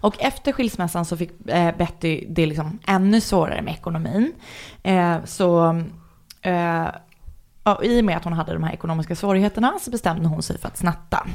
[0.00, 4.32] Och efter skilsmässan så fick eh, Betty det liksom ännu svårare med ekonomin.
[4.82, 5.68] Eh, så
[6.42, 6.86] eh,
[7.64, 10.58] ja, i och med att hon hade de här ekonomiska svårigheterna så bestämde hon sig
[10.58, 11.26] för att snatta.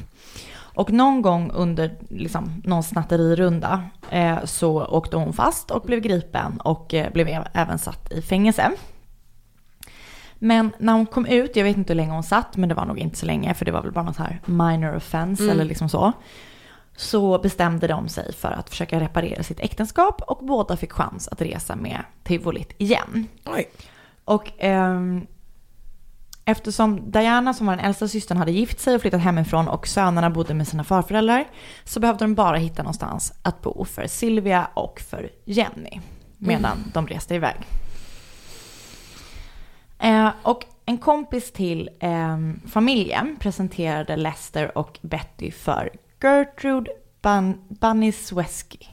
[0.58, 6.60] Och någon gång under liksom, någon snatterirunda eh, så åkte hon fast och blev gripen
[6.60, 8.72] och eh, blev även satt i fängelse.
[10.40, 12.86] Men när hon kom ut, jag vet inte hur länge hon satt, men det var
[12.86, 15.54] nog inte så länge för det var väl bara något här minor offense Mm.
[15.54, 16.14] eller liksom så.
[16.96, 21.42] Så bestämde de sig för att försöka reparera sitt äktenskap och båda fick chans att
[21.42, 23.28] resa med tivolit igen.
[23.46, 23.70] Oj.
[24.26, 25.28] Och ehm,
[26.46, 30.30] eftersom Diana som var den äldsta systern hade gift sig och flyttat hemifrån och sönerna
[30.30, 31.46] bodde med sina farföräldrar
[31.84, 36.00] så behövde de bara hitta någonstans att bo för Sylvia och för Jenny
[36.38, 37.56] medan de reste iväg.
[40.00, 45.90] Eh, och en kompis till ehm, familjen presenterade Lester och Betty för
[46.26, 48.88] Gertrude Ban- Banisewski.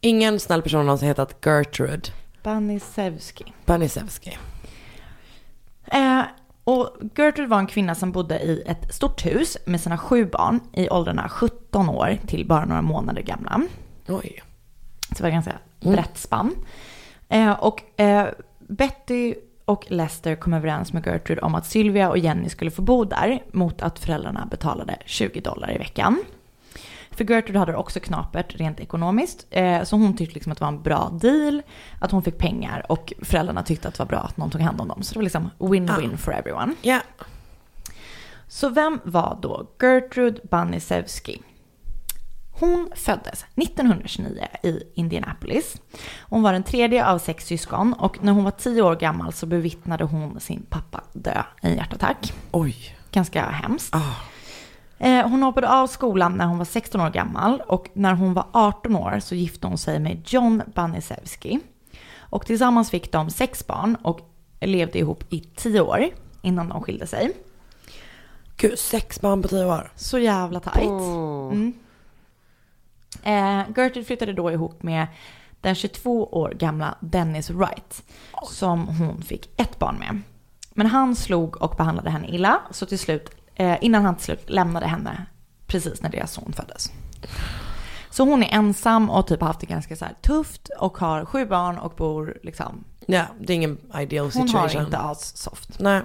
[0.00, 2.08] Ingen snäll person har någonsin hetat Gertrude
[2.42, 3.52] Banisewski.
[3.66, 4.38] Banisewski.
[5.84, 6.22] Eh,
[6.64, 10.60] och Gertrude var en kvinna som bodde i ett stort hus med sina sju barn
[10.72, 13.62] i åldrarna 17 år till bara några månader gamla.
[14.08, 14.42] Oj.
[15.08, 16.54] Så det var ganska brett spann.
[17.28, 18.26] Eh, och eh,
[18.58, 23.04] Betty och Lester kom överens med Gertrude om att Sylvia och Jenny skulle få bo
[23.04, 26.22] där mot att föräldrarna betalade 20 dollar i veckan.
[27.20, 29.46] För Gertrude hade det också knapert rent ekonomiskt.
[29.50, 31.62] Eh, så hon tyckte liksom att det var en bra deal.
[31.98, 34.80] Att hon fick pengar och föräldrarna tyckte att det var bra att någon tog hand
[34.80, 35.02] om dem.
[35.02, 36.74] Så det var liksom win-win for everyone.
[36.82, 37.00] Ja.
[38.48, 41.42] Så vem var då Gertrude Banisewski?
[42.50, 45.76] Hon föddes 1929 i Indianapolis.
[46.20, 49.46] Hon var den tredje av sex syskon och när hon var tio år gammal så
[49.46, 52.32] bevittnade hon sin pappa dö i en hjärtattack.
[52.50, 52.96] Oj.
[53.12, 53.94] Ganska hemskt.
[53.94, 54.39] Ah.
[55.00, 58.46] Eh, Hon hoppade av skolan när hon var 16 år gammal och när hon var
[58.52, 61.60] 18 år så gifte hon sig med John Banisewski.
[62.18, 64.20] Och tillsammans fick de sex barn och
[64.60, 66.06] levde ihop i tio år
[66.42, 67.32] innan de skilde sig.
[68.56, 69.92] Gud, sex barn på tio år.
[69.96, 70.90] Så jävla tajt.
[71.52, 71.72] Mm.
[73.22, 75.06] Eh, Gertrude flyttade då ihop med
[75.60, 78.02] den 22 år gamla Dennis Wright.
[78.50, 80.20] Som hon fick ett barn med.
[80.74, 82.60] Men han slog och behandlade henne illa.
[82.70, 85.26] Så till slut, eh, innan han till slut lämnade henne
[85.66, 86.92] precis när deras son föddes.
[88.10, 91.46] Så hon är ensam och typ har haft det ganska så tufft och har sju
[91.46, 92.84] barn och bor liksom.
[93.06, 94.78] Ja, det är ingen ideal Hon situation.
[94.80, 95.78] har inte alls soft.
[95.80, 96.02] Nej.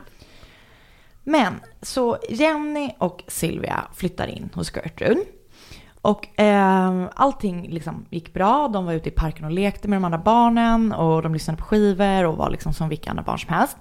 [1.23, 5.21] Men så Jenny och Sylvia flyttar in hos Gertrude.
[6.01, 8.67] Och eh, allting liksom gick bra.
[8.67, 11.65] De var ute i parken och lekte med de andra barnen och de lyssnade på
[11.65, 13.77] skivor och var liksom som vilka andra barn som helst.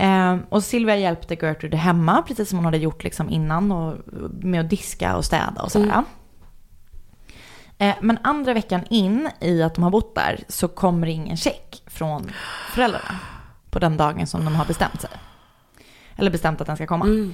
[0.00, 3.96] Eh, och Sylvia hjälpte Gertrude hemma, precis som hon hade gjort liksom innan och
[4.30, 6.04] med att diska och städa och sådär.
[7.78, 11.36] Eh, men andra veckan in i att de har bott där så kommer det ingen
[11.36, 12.30] check från
[12.72, 13.18] föräldrarna
[13.70, 15.10] på den dagen som de har bestämt sig.
[16.16, 17.32] Eller bestämt att den ska komma.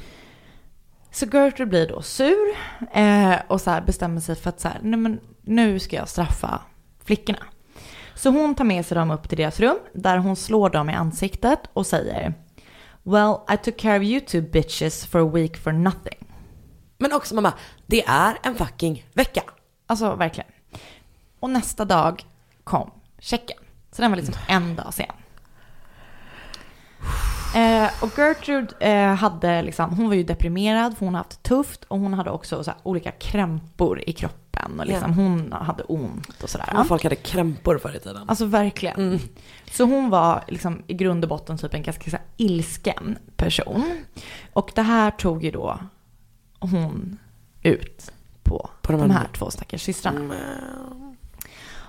[1.11, 2.57] Så Gertrude blir då sur
[2.92, 6.61] eh, och så bestämmer sig för att så här, nej men nu ska jag straffa
[7.05, 7.38] flickorna.
[8.14, 10.94] Så hon tar med sig dem upp till deras rum där hon slår dem i
[10.94, 12.35] ansiktet och säger
[13.09, 16.19] Well, I took care of you two bitches for a week for nothing.
[16.99, 17.53] Men också mamma,
[17.87, 19.42] det är en fucking vecka.
[19.87, 20.51] Alltså verkligen.
[21.40, 22.25] Och nästa dag
[22.64, 23.57] kom checken.
[23.92, 25.07] Så den var liksom en dag sen.
[27.55, 31.49] Eh, och Gertrude eh, hade liksom, hon var ju deprimerad för hon har haft det
[31.49, 34.45] tufft och hon hade också så här, olika krämpor i kroppen
[34.79, 35.14] och liksom, Ja.
[35.23, 36.69] hon hade ont och sådär.
[36.73, 36.85] Ja.
[36.85, 38.25] Folk hade krämpor förr i tiden.
[38.29, 39.21] Alltså verkligen.
[39.71, 44.05] Så hon var liksom i grund och botten typ en ganska så här, ilsken person.
[44.53, 45.79] Och det här tog ju då
[46.61, 47.19] hon
[47.62, 50.35] ut på, På de de, här- här två stackars systrarna.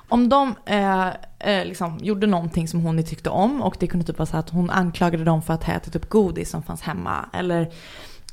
[0.10, 1.08] Om de eh,
[1.39, 4.34] eh, liksom gjorde någonting som hon inte tyckte om och det kunde typ vara så
[4.34, 7.25] här att hon anklagade dem för att ha ätit upp godis som fanns hemma.
[7.34, 7.71] Eller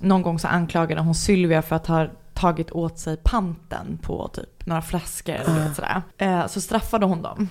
[0.01, 4.67] någon gång så anklagade hon Sylvia för att ha tagit åt sig panten på typ
[4.67, 6.03] några flaskor eller sådär.
[6.19, 7.49] Eh, så straffade hon dem.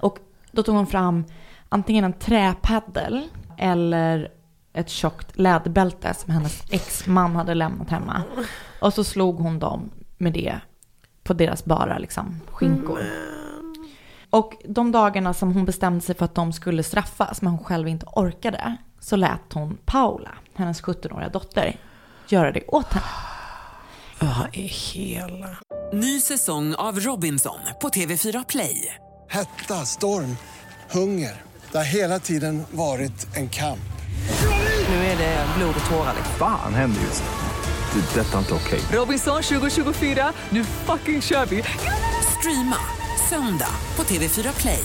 [0.00, 0.18] Och
[0.52, 1.24] då tog hon fram
[1.68, 4.32] antingen en träpaddel eller
[4.72, 8.22] ett tjockt läderbälte som hennes exman hade lämnat hemma.
[8.80, 10.60] Och så slog hon dem med det
[11.22, 13.00] på deras bara liksom, skinkor.
[14.30, 17.88] Och de dagarna som hon bestämde sig för att de skulle straffas, men hon själv
[17.88, 21.76] inte orkade, så lät hon Paula, hennes 17-åriga dotter,
[22.28, 23.35] göra det åt henne.
[24.18, 25.56] Vad i hela...
[25.92, 28.94] Ny säsong av Robinson på TV4 Play.
[29.30, 30.36] Hetta, storm,
[30.90, 31.42] hunger.
[31.72, 33.78] Det har hela tiden varit en kamp.
[34.88, 36.14] Nu är det blod och tårar.
[36.38, 38.00] Fan händer just nu.
[38.00, 38.20] Det.
[38.20, 38.80] är Detta är inte okej.
[38.92, 41.62] Robinson 2024, nu fucking kör vi!
[42.38, 42.76] Streama
[43.28, 44.84] söndag på TV4 Play.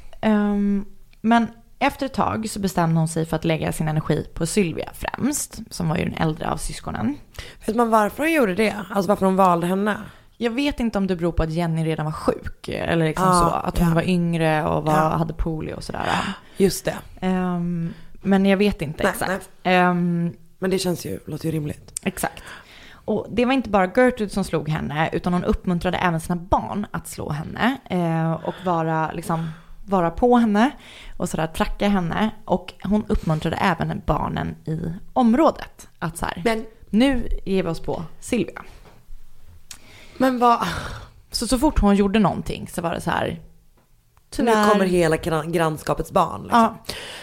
[0.21, 0.85] ehm,
[1.21, 1.47] men
[1.79, 5.59] efter ett tag så bestämde hon sig för att lägga sin energi på Sylvia främst,
[5.73, 7.17] som var ju den äldre av syskonen.
[7.65, 8.75] Vet man varför hon gjorde det?
[8.91, 9.97] Alltså varför hon valde henne?
[10.37, 13.33] Jag vet inte om det beror på att Jenny redan var sjuk, eller liksom Ja,
[13.39, 13.93] så, att hon ja.
[13.95, 15.09] var yngre och var, Ja.
[15.09, 16.05] hade polio och sådär.
[16.57, 16.95] Just det.
[17.21, 19.49] Ehm, men jag vet inte Nej, exakt.
[19.63, 21.99] Ehm, Men det känns ju, låter ju rimligt.
[22.03, 22.43] Exakt.
[23.05, 26.85] Och det var inte bara Gertrude som slog henne, utan hon uppmuntrade även sina barn
[26.91, 29.49] att slå henne eh, och vara, liksom,
[29.91, 30.71] vara på henne
[31.17, 32.29] och sådär tracka henne.
[32.45, 37.79] Och hon uppmuntrade även barnen i området att så här, Men, nu ger vi oss
[37.79, 38.61] på Silvia.
[40.17, 40.67] men vad...
[41.31, 43.39] Så så fort hon gjorde någonting så var det så här,
[44.37, 46.41] Nu kommer hela gran- grannskapets barn.
[46.41, 46.59] Liksom.
[46.59, 46.75] Ja.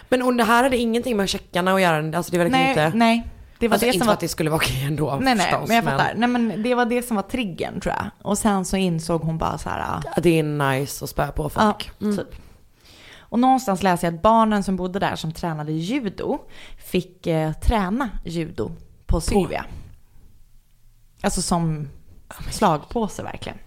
[0.08, 2.16] Men och det här hade ingenting med checkarna att göra.
[2.16, 2.92] Alltså det var Nej, inte...
[2.94, 3.26] nej.
[3.58, 5.46] Det var alltså, det inte som var att det skulle vara okej ändå Nej, nej,
[5.46, 6.14] förstås, men jag fattar.
[6.16, 8.06] Nej, men det var det som var triggern tror jag.
[8.22, 11.90] Och sen så insåg hon bara så här, det är nice att spöa på folk.
[11.98, 12.34] Ja, typ.
[13.28, 16.38] Och någonstans läser jag att barnen som bodde där som tränade judo
[16.78, 18.70] fick eh, träna judo
[19.06, 19.64] på Sylvia.
[21.22, 21.88] Alltså som
[22.50, 23.58] slagpåse verkligen.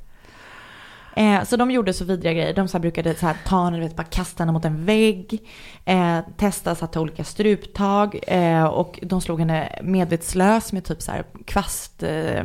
[1.16, 2.54] Eh, så de gjorde så vidriga grejer.
[2.54, 5.50] De så brukade så här, ta henne, vet, bara kasta henne mot en vägg.
[5.86, 8.20] Eh, testa så att ta olika struptag.
[8.28, 12.04] Eh, och de slog henne medvetslös med typ så här kvast...
[12.04, 12.44] Eh,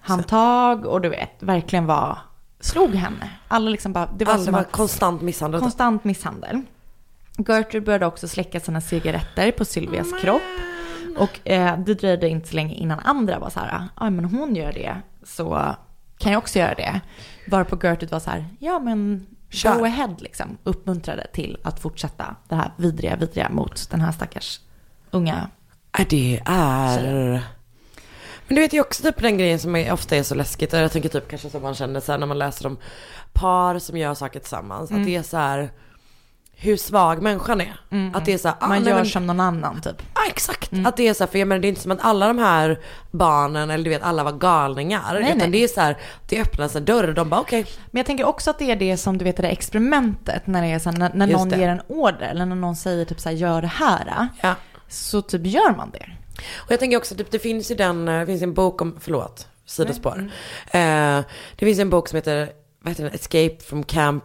[0.00, 2.18] handtag och du vet, verkligen var,
[2.60, 3.30] slog henne.
[3.48, 5.60] Alla liksom bara, det var Alla som var att, konstant misshandel.
[5.60, 6.62] konstant misshandel.
[7.48, 10.42] Gertrude började också släcka sina cigaretter på Sylvias kropp.
[11.16, 14.56] Och eh, det dröjde inte så länge innan andra var så här, ja men hon
[14.56, 15.74] gör det, så
[16.18, 17.00] kan jag också göra det.
[17.50, 19.78] Varpå Gertrude var så här, ja men Kör.
[19.78, 20.58] go ahead liksom.
[20.64, 24.60] Uppmuntrade till att fortsätta det här vidriga, vidriga mot den här stackars
[25.10, 25.50] unga.
[25.98, 27.42] Ja, det är...
[28.48, 30.72] Men du vet ju också typ den grejen som är, ofta är så läskigt.
[30.72, 32.78] Och jag tänker typ kanske som man känner så här när man läser om
[33.32, 34.90] par som gör saker tillsammans.
[34.90, 35.02] Mm.
[35.02, 35.70] Att det är så här
[36.60, 37.80] hur svag människan är.
[38.14, 40.02] Att det är så här, ah, Man nej, gör men- som någon annan typ.
[40.14, 41.98] Ja exakt, att det är så här, för jag menar det är inte som att
[42.04, 42.80] alla de här
[43.10, 45.02] barnen eller du vet alla var galningar.
[45.12, 45.50] Nej, utan nej.
[45.50, 45.96] det är så här,
[46.28, 47.66] det öppnas en dörr och de bara okej.
[47.90, 50.62] Men jag tänker också att det är det som du vet det där experimentet när
[50.62, 51.56] det är så här, när, när någon det.
[51.56, 54.28] ger en order eller när någon säger typ så här gör det här.
[54.40, 54.54] Ja.
[54.88, 56.06] Så typ gör man det.
[56.56, 58.96] Och jag tänker också typ det finns ju den, eh, det finns en bok om,
[59.00, 60.30] förlåt, sidospår.
[60.66, 61.20] Eh,
[61.56, 64.24] det finns en bok som heter, vad heter den, Escape from Camp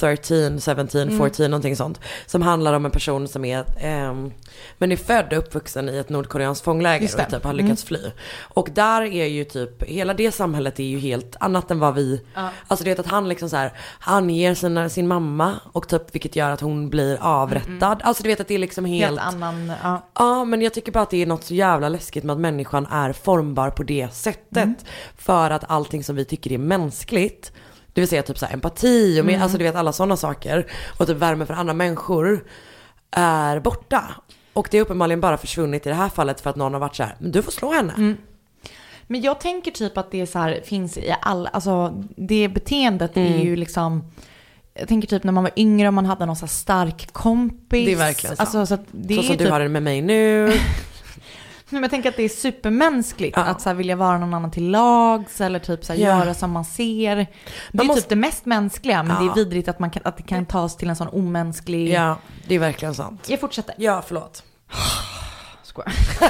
[0.00, 1.18] 13, 17, Mm.
[1.18, 2.00] 14, någonting sånt.
[2.26, 4.32] Som handlar om en person som är, ehm,
[4.78, 7.64] men är född och uppvuxen i ett nordkoreanskt fångläger och typ har Mm.
[7.64, 7.98] lyckats fly.
[8.40, 12.20] Och där är ju typ, hela det samhället är ju helt annat än vad vi,
[12.34, 12.48] Ja.
[12.68, 16.14] alltså det är att han liksom så här, han ger sina, sin mamma och typ
[16.14, 18.00] vilket gör att hon blir avrättad.
[18.02, 20.02] Alltså du vet att det är liksom helt, Helt annan, ja.
[20.14, 22.86] Ja, men jag tycker bara att det är något så jävla läskigt med att människan
[22.86, 24.56] är formbar på det sättet.
[24.56, 24.74] Mm.
[25.16, 27.52] För att allting som vi tycker är mänskligt,
[27.98, 29.42] det vill säga typ så här empati och med, Mm.
[29.42, 30.66] alltså du vet alla sådana saker.
[30.98, 32.44] Och typ värme för andra människor
[33.10, 34.02] är borta.
[34.52, 36.96] Och det är uppenbarligen bara försvunnit i det här fallet för att någon har varit
[36.96, 37.92] så här, men du får slå henne.
[37.96, 38.16] Mm.
[39.06, 43.16] Men jag tänker typ att det är så här, finns i alla, alltså det beteendet
[43.16, 43.40] är Mm.
[43.40, 44.04] ju liksom,
[44.74, 47.86] jag tänker typ när man var yngre och man hade någon så stark kompis.
[47.86, 48.54] Det är verkligen sant.
[48.54, 50.52] Alltså, så Så är som du typ, har det med mig nu.
[51.70, 53.42] Men jag tänker att det är supermänskligt Ja.
[53.44, 56.06] att så här, vilja vara någon annan till lags eller typ så här, Ja.
[56.18, 57.16] göra som man ser.
[57.16, 57.26] Det
[57.72, 59.30] Man är måste- typ det mest mänskliga men det Ja.
[59.30, 61.88] är vidrigt att, man kan, att det kan tas till en sån omänsklig...
[61.92, 62.16] ja,
[62.46, 63.26] det är verkligen sant.
[63.28, 63.74] Jag fortsätter.
[63.78, 64.42] Ja, förlåt.
[65.62, 65.92] Skojar.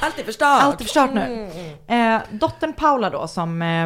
[0.00, 0.62] Allt är förstört.
[0.62, 1.50] Allt är förstört nu.
[1.86, 3.84] Eh, dottern Paula då, som eh,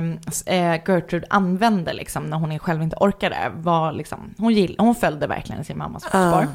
[0.55, 5.27] eh, Gertrude använde liksom, när hon själv inte orkade, var liksom, hon, gill, hon följde
[5.27, 6.19] verkligen sin mammas fotspår.
[6.21, 6.47] Ah.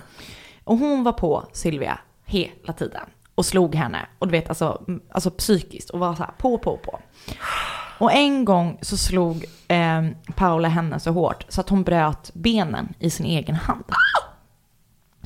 [0.64, 1.98] Och hon var på Sylvia
[2.32, 4.06] hela tiden och slog henne.
[4.20, 7.00] Och du vet, alltså, alltså psykiskt och var så här på, på, på.
[7.98, 12.94] Och en gång så slog eh, Paula henne så hårt så att hon bröt benen
[13.00, 13.84] i sin egen hand.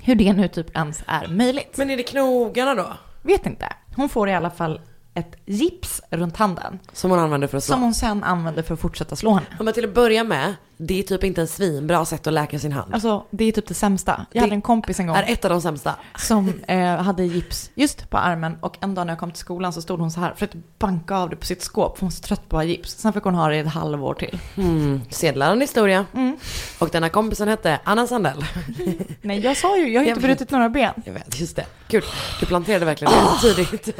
[0.01, 1.77] Hur det nu typ ens är möjligt.
[1.77, 2.93] Men är det knogarna då?
[3.21, 3.73] Vet inte.
[3.95, 4.81] Hon får i alla fall
[5.13, 6.79] ett gips runt handen.
[6.93, 7.73] Som hon använder för att slå?
[7.73, 9.45] Som hon sen använder för att fortsätta slå henne.
[9.57, 12.59] Ja, men till att börja med, det är typ inte en svinbra sätt att läka
[12.59, 12.93] sin hand.
[12.93, 14.11] Alltså det är typ det sämsta.
[14.11, 15.15] Jag Det hade en kompis en gång.
[15.15, 15.95] är ett av de sämsta.
[16.17, 19.73] Som eh, hade gips just på armen och en dag när jag kom till skolan
[19.73, 21.97] så stod hon så här för att banka av det på sitt skåp.
[21.97, 22.91] För hon var så trött på att ha gips.
[22.97, 24.39] Sen fick hon ha det i ett halvår till.
[24.57, 25.01] Mm.
[25.09, 26.05] Sedlaren historia.
[26.13, 26.37] Mm.
[26.79, 28.45] Och denna kompisen hette Anna Sandell.
[29.21, 30.37] Nej jag sa ju, jag har Jag inte vet.
[30.37, 30.93] brutit några ben.
[31.05, 31.65] Jag vet, just det.
[31.87, 32.03] Kul.
[32.39, 33.99] Du planterade verkligen det tidigt.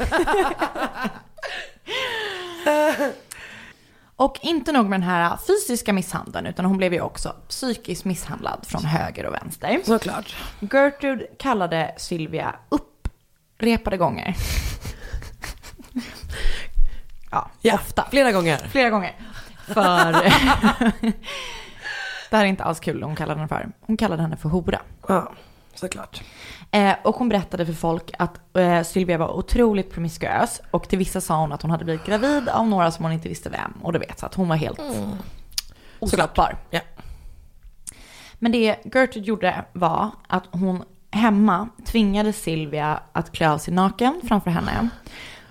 [4.16, 8.64] Och inte nog med den här fysiska misshandeln utan hon blev ju också psykiskt misshandlad
[8.66, 9.80] från höger och vänster.
[9.84, 10.36] Såklart.
[10.60, 14.36] Gertrude kallade Sylvia upprepade gånger.
[17.30, 18.06] ja, Ja, ofta.
[18.10, 18.56] flera gånger.
[18.56, 19.14] Flera gånger.
[19.66, 20.12] För
[22.30, 23.68] det här är inte alls kul hon kallade henne för.
[23.80, 24.80] Hon kallade henne för hora.
[25.08, 25.32] Ja,
[25.78, 26.22] såklart.
[26.70, 30.60] Eh, och hon berättade för folk att eh, Sylvia var otroligt promiskuös.
[30.70, 33.28] Och till vissa sa hon att hon hade blivit gravid av några som hon inte
[33.28, 33.72] visste vem.
[33.82, 34.80] Och du vet, så att hon var helt
[35.98, 36.56] oslappbar.
[36.70, 36.80] Ja.
[38.38, 44.20] Men det Gertrude gjorde var att hon hemma tvingade Sylvia att klä av sig naken
[44.28, 44.88] framför henne.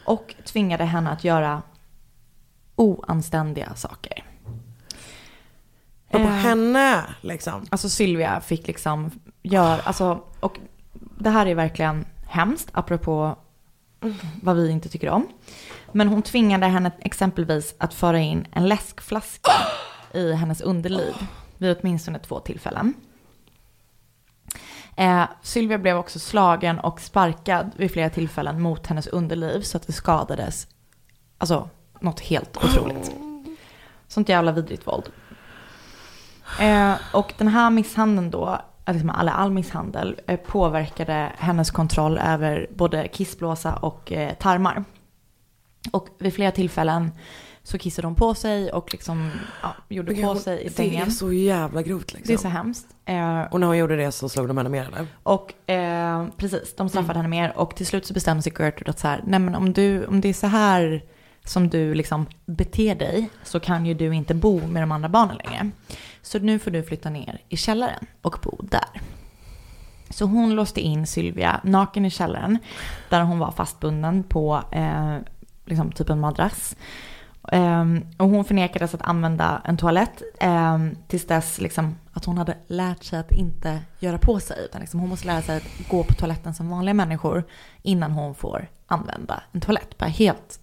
[0.06, 1.62] Och tvingade henne att göra
[2.76, 4.24] oanständiga saker.
[6.08, 7.66] Och på Eh, henne liksom.
[7.70, 9.12] Alltså Sylvia fick liksom
[9.46, 10.60] gör, alltså, och
[11.18, 13.36] det här är verkligen hemskt, apropå
[14.42, 15.28] vad vi inte tycker om.
[15.92, 19.52] Men hon tvingade henne exempelvis att föra in en läskflaska
[20.14, 21.14] i hennes underliv
[21.58, 22.94] vid åtminstone två tillfällen.
[24.98, 29.88] Eh, Sylvia blev också slagen och sparkad vid flera tillfällen mot hennes underliv så att
[29.88, 30.68] det skadades.
[31.38, 31.70] Alltså
[32.00, 33.12] något helt otroligt.
[34.08, 35.10] Sånt jävla vidrigt våld.
[36.60, 38.62] Eh, och den här misshandeln då,
[38.94, 44.84] liksom all, all misshandel, eh, påverkade hennes kontroll över både kissblåsa och eh, tarmar.
[45.92, 47.12] Och vid flera tillfällen
[47.64, 49.32] så kissade hon på sig och liksom
[49.62, 51.08] ja, gjorde på hon- sig i Det sängen.
[51.08, 52.28] är så jävla grovt liksom.
[52.28, 52.88] Det är så hemskt.
[53.06, 55.08] Eh, Och när hon gjorde det så slog de henne mer eller?
[55.24, 57.32] och eh, precis, de straffade Mm.
[57.32, 59.74] henne mer och till slut så bestämde sig Gertrude att så här, nej men om,
[59.74, 61.04] du, om det är så här
[61.44, 65.38] som du liksom beter dig så kan ju du inte bo med de andra barnen
[65.46, 65.70] längre.
[66.26, 69.02] Så nu får du flytta ner i källaren och bo där.
[70.10, 72.58] Så hon låste in Sylvia naken i källaren
[73.10, 75.18] där hon var fastbunden på eh,
[75.66, 76.76] liksom typ en madrass.
[77.52, 77.86] Eh,
[78.18, 83.04] och hon förnekades att använda en toalett eh, tills dess liksom, att hon hade lärt
[83.04, 84.66] sig att inte göra på sig.
[84.66, 87.44] Utan liksom, hon måste lära sig att gå på toaletten som vanliga människor
[87.82, 89.98] innan hon får använda en toalett.
[89.98, 90.60] Bara helt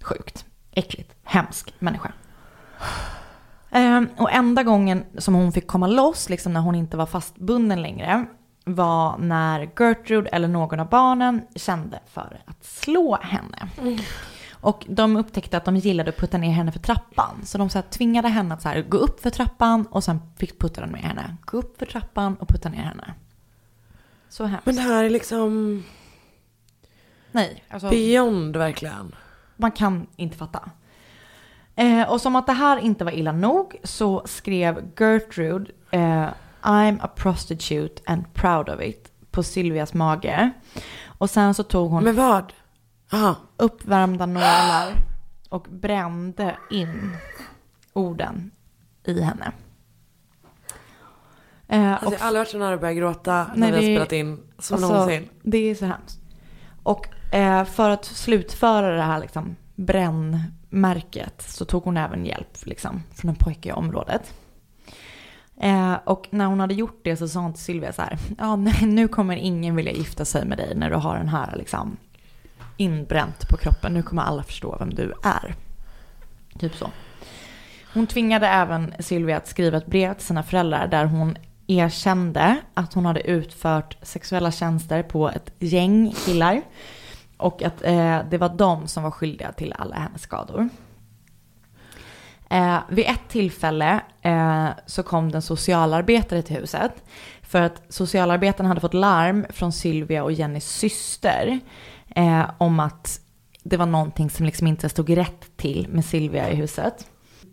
[0.00, 2.12] sjukt, äckligt, hemsk människa.
[3.72, 7.82] Ehm, och enda gången som hon fick komma loss, liksom när hon inte var fastbunden
[7.82, 8.26] längre,
[8.64, 13.68] var när Gertrude eller någon av barnen kände för att slå henne.
[14.52, 17.40] Och de upptäckte att de gillade att putta ner henne för trappan.
[17.44, 20.20] Så de så här, tvingade henne att så här, gå upp för trappan och sen
[20.38, 21.36] fick putta den med henne.
[21.44, 23.14] Gå upp för trappan och putta ner henne.
[24.28, 24.66] Så hemskt.
[24.66, 25.82] Men det här är liksom
[27.32, 29.14] Nej, alltså, beyond verkligen.
[29.56, 30.70] man kan inte fatta.
[31.76, 36.28] Eh, och som att det här inte var illa nog så skrev Gertrude eh,
[36.62, 40.50] I'm a prostitute and proud of it på Sylvias mage.
[41.06, 42.52] Och sen så tog hon Men vad?
[43.12, 43.36] Aha.
[43.56, 44.92] uppvärmda nålar
[45.48, 47.16] och brände in
[47.92, 48.50] orden
[49.04, 49.52] i henne.
[51.68, 53.76] Eh, Alltså, och jag har aldrig varit så nära att börja gråta när Nej, vi
[53.76, 55.28] har spelat in som alltså, någonsin.
[55.42, 56.20] Det är så hemskt.
[56.82, 59.56] Och eh, för att slutföra det här liksom,
[60.72, 64.34] märket så tog hon även hjälp liksom, från en pojke i området.
[65.60, 68.56] Eh, och när hon hade gjort det så sa hon till Sylvia så här, ja
[68.82, 71.96] nu kommer ingen vilja gifta sig med dig när du har den här liksom
[72.76, 73.94] inbränt på kroppen.
[73.94, 75.54] Nu kommer alla förstå vem du är.
[76.58, 76.90] Typ så.
[77.94, 82.94] Hon tvingade även Sylvia att skriva ett brev till sina föräldrar där hon erkände att
[82.94, 86.62] hon hade utfört sexuella tjänster på ett gäng killar.
[87.42, 90.68] Och att eh, det var de som var skyldiga till alla hennes skador.
[92.50, 96.92] Eh, vid ett tillfälle eh, så kom den socialarbetare till huset.
[97.42, 101.60] För att socialarbetaren hade fått larm från Sylvia och Jennys syster.
[102.16, 103.20] Eh, om att
[103.62, 107.06] det var någonting som liksom inte stod rätt till med Sylvia i huset.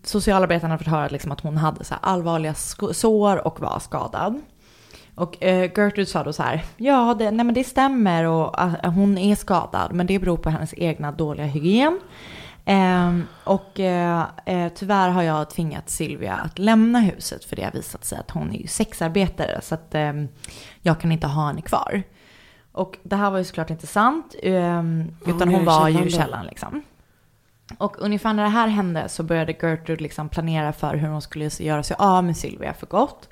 [0.03, 2.53] Socialarbetaren hade fått höra liksom att hon hade så här allvarliga
[2.93, 4.41] sår och var skadad.
[5.19, 8.89] Och eh, Gertrude sa då så här, ja det, nej men det stämmer och ah,
[8.89, 11.99] hon är skadad men det beror på hennes egna dåliga hygien.
[12.65, 17.71] Ehm, och eh, eh, tyvärr har jag tvingat Silvia att lämna huset för det har
[17.71, 20.27] visat sig att hon är ju sexarbetare så att ehm,
[20.81, 22.03] jag kan inte ha henne kvar.
[22.71, 26.11] Och det här var ju såklart inte sant ehm, utan hon hon var ju i
[26.11, 26.83] källaren liksom.
[27.77, 31.49] Och ungefär när det här hände så började Gertrude liksom planera för hur hon skulle
[31.59, 33.29] göra sig av med Sylvia för gott.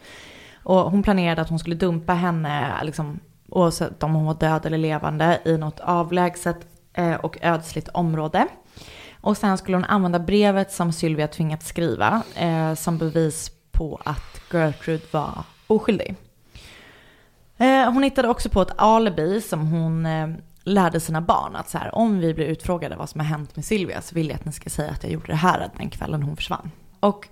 [0.68, 4.78] Och hon planerade att hon skulle dumpa henne, liksom, oavsett om hon var död eller
[4.78, 6.58] levande, i något avlägset
[6.94, 8.48] eh, och ödsligt område.
[9.22, 14.42] Och sen skulle hon använda brevet som Sylvia tvingats skriva eh, som bevis på att
[14.52, 16.16] Gertrude var oskyldig.
[17.58, 20.28] Eh, hon hittade också på ett alibi som hon eh,
[20.64, 23.66] lärde sina barn att så här, om vi blir utfrågade vad som har hänt med
[23.66, 26.24] Sylvia så vill jag att ni ska säga att jag gjorde det här den kvällen
[26.24, 26.72] hon försvann.
[27.00, 27.28] Och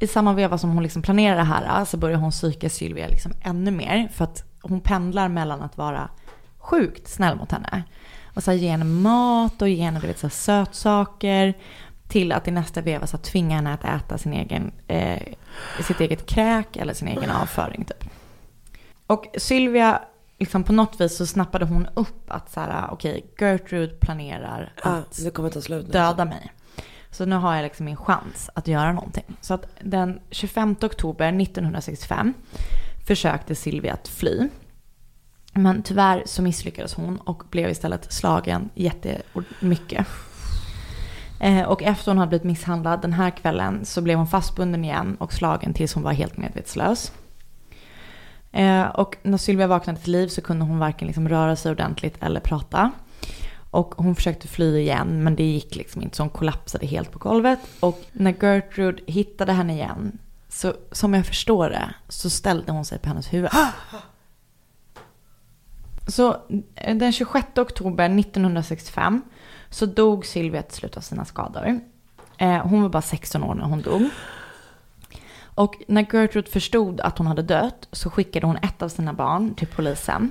[0.00, 3.32] i samma veva som hon liksom planerar det här så börjar hon psyka Sylvia liksom
[3.42, 6.08] ännu mer för att hon pendlar mellan att vara
[6.58, 7.82] sjukt snäll mot henne
[8.34, 11.54] och så här, ge henne mat och ge henne du vet, så här, sötsaker
[12.08, 15.22] till att i nästa veva så här, tvinga henne att äta sin egen, eh,
[15.82, 18.04] sitt eget kräk eller sin egen avföring typ.
[19.06, 20.02] Och Sylvia,
[20.38, 24.90] liksom på något vis så snappade hon upp att så här, okej, Gertrude planerar Ja,
[24.90, 25.18] att
[25.86, 25.92] nu.
[25.92, 26.52] döda mig.
[27.10, 29.36] Så nu har jag liksom min chans att göra någonting.
[29.40, 32.34] Så att den 25 oktober 1965
[33.06, 34.48] försökte Silvia att fly.
[35.52, 40.06] Men tyvärr så misslyckades hon och blev istället slagen jättemycket.
[41.40, 45.16] Eh, och efter hon hade blivit misshandlad den här kvällen så blev hon fastbunden igen
[45.20, 47.12] och slagen tills hon var helt medvetslös.
[48.52, 52.16] Eh, och när Sylvia vaknade till liv så kunde hon varken liksom röra sig ordentligt
[52.20, 52.92] eller prata.
[53.70, 57.18] Och hon försökte fly igen men det gick liksom inte så hon kollapsade helt på
[57.18, 57.58] golvet.
[57.80, 62.98] Och när Gertrude hittade henne igen så som jag förstår det så ställde hon sig
[62.98, 63.50] på hennes huvud.
[66.06, 66.36] Så
[66.74, 69.22] eh, den 26 oktober 1965
[69.70, 71.80] så dog Sylvia till slut av sina skador.
[72.38, 74.02] Eh, hon var bara 16 år när hon dog.
[75.58, 79.54] Och när Gertrude förstod att hon hade dött så skickade hon ett av sina barn
[79.54, 80.30] till polisen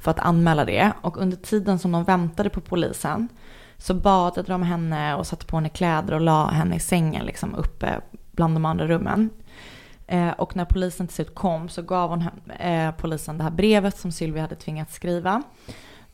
[0.00, 0.92] för att anmäla det.
[1.00, 3.28] Och under tiden som de väntade på polisen
[3.78, 7.54] så badade de henne och satte på henne kläder och la henne i sängen liksom
[7.54, 8.00] uppe
[8.32, 9.30] bland de andra rummen.
[10.06, 12.24] Eh, och när polisen till slut kom så gav hon
[12.58, 15.42] eh, polisen det här brevet som Sylvia hade tvingats skriva.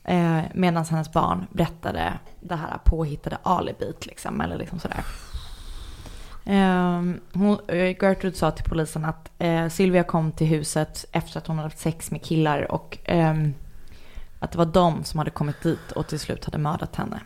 [0.03, 5.03] Eh, Medan hennes barn berättade det här påhittade alibit liksom, eller liksom sådär.
[6.45, 11.47] Ehm, hon, eh, Gertrude sa till polisen att eh, Sylvia kom till huset efter att
[11.47, 13.53] hon hade haft sex med killar och ehm,
[14.39, 17.19] att det var de som hade kommit dit och till slut hade mördat henne.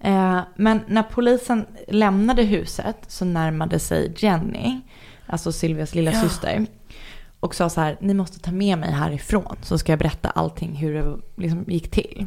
[0.00, 4.80] Eh, men när polisen lämnade huset så närmade sig Jenny,
[5.26, 6.20] alltså Sylvias lilla Ja.
[6.20, 6.66] syster,
[7.40, 10.74] och sa så här, ni måste ta med mig härifrån så ska jag berätta allting
[10.76, 12.26] hur det liksom gick till.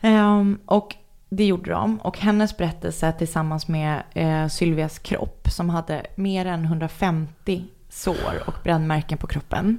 [0.00, 0.94] Ehm, och
[1.28, 2.00] det gjorde de.
[2.00, 8.54] Och hennes berättelse tillsammans med eh, Sylvias kropp som hade mer än 150 sår och
[8.64, 9.78] brännmärken på kroppen.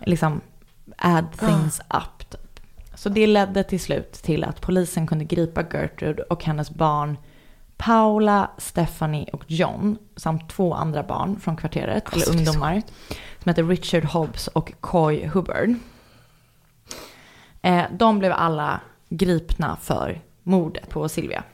[0.00, 0.40] Liksom
[0.96, 2.30] add things up.
[2.30, 2.60] Typ.
[2.94, 7.16] Så det ledde till slut till att polisen kunde gripa Gertrude och hennes barn
[7.76, 12.82] Paula, Stephanie och John samt två andra barn från kvarteret, Alltså, eller så ungdomar,
[13.42, 15.74] som heter Richard Hobbs och Coy Hubbard.
[17.62, 21.44] Eh, de blev alla gripna för mordet på Silvia.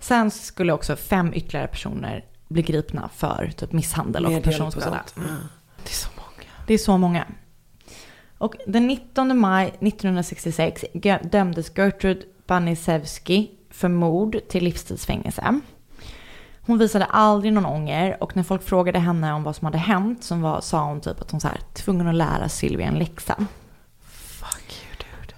[0.00, 5.00] Sen skulle också fem ytterligare personer bli gripna för typ misshandel och personskada.
[5.16, 5.22] Ja.
[5.84, 6.48] Det är så många.
[6.66, 7.24] Det är så många.
[8.38, 15.60] Och den 19 maj 1966 gö- dömdes Gertrude Banisewski för mord till livstidsfängelse.
[16.60, 20.24] Hon visade aldrig någon ånger och när folk frågade henne om vad som hade hänt
[20.24, 23.46] så var, sa hon typ att hon så här, tvungen att lära Sylvia en läxa.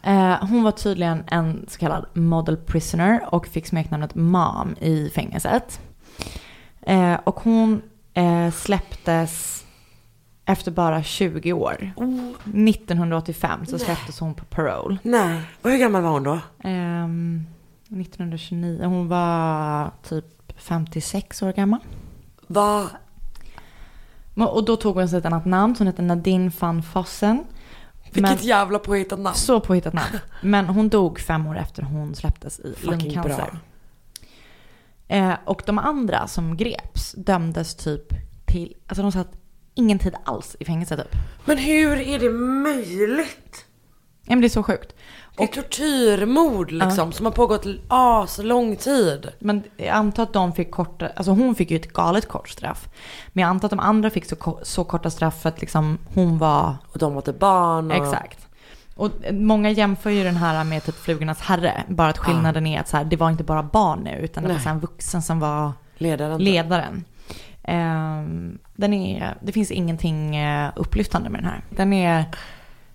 [0.02, 5.80] Eh, hon var tydligen en så kallad model prisoner och fick smeknamnet mom i fängelset.
[6.82, 7.82] Eh, och hon
[8.14, 9.64] eh, släpptes
[10.44, 11.92] efter bara 20 år.
[12.44, 13.80] 1985 så Nej.
[13.80, 14.98] släpptes hon på parole.
[15.02, 16.38] Nej, och hur gammal var hon då?
[16.64, 17.46] Ehm,
[17.88, 18.84] 1929.
[18.84, 21.80] Hon var typ 56 år gammal.
[22.46, 22.86] Vad?
[24.34, 25.74] Och då tog hon sig ett annat namn.
[25.78, 27.44] Hon heter Nadine van Fossen.
[28.12, 29.36] Vilket jävla påhittat namn.
[29.36, 30.18] Så påhittat namn.
[30.42, 33.58] Men hon dog fem år efter hon släpptes i lungcancer.
[35.08, 38.12] Eh, och de andra som greps dömdes typ
[38.46, 39.32] till, alltså de satt
[39.74, 41.16] ingen tid alls i fängelse typ.
[41.44, 43.66] Men hur är det möjligt?
[44.30, 44.94] men det är så sjukt.
[45.40, 47.12] Det är tortyrmord liksom Ja.
[47.12, 49.28] som har pågått as lång tid.
[49.38, 52.88] Men jag antar att de fick korta, alltså hon fick ju ett galet kort straff.
[53.32, 56.38] Men jag antar att de andra fick så, så korta straff för att liksom hon
[56.38, 56.74] var...
[56.92, 57.90] Och de var till barn.
[57.90, 57.96] Och...
[57.96, 58.46] Exakt.
[58.96, 61.84] Och många jämför ju den här med typ Flugornas herre.
[61.88, 64.48] Bara att skillnaden är att så här, det var inte bara barn nu utan det
[64.48, 64.62] var Nej.
[64.62, 66.40] så här en vuxen som var Ledaren.
[66.44, 67.04] ledaren.
[67.62, 71.62] Ehm, den är, det finns ingenting eh, upplyftande med den här.
[71.70, 72.24] Den är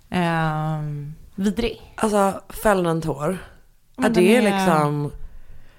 [0.09, 1.81] ehm, vidrig.
[1.95, 3.37] Alltså fäller en tår.
[3.95, 5.11] Men Ja, det är är- liksom...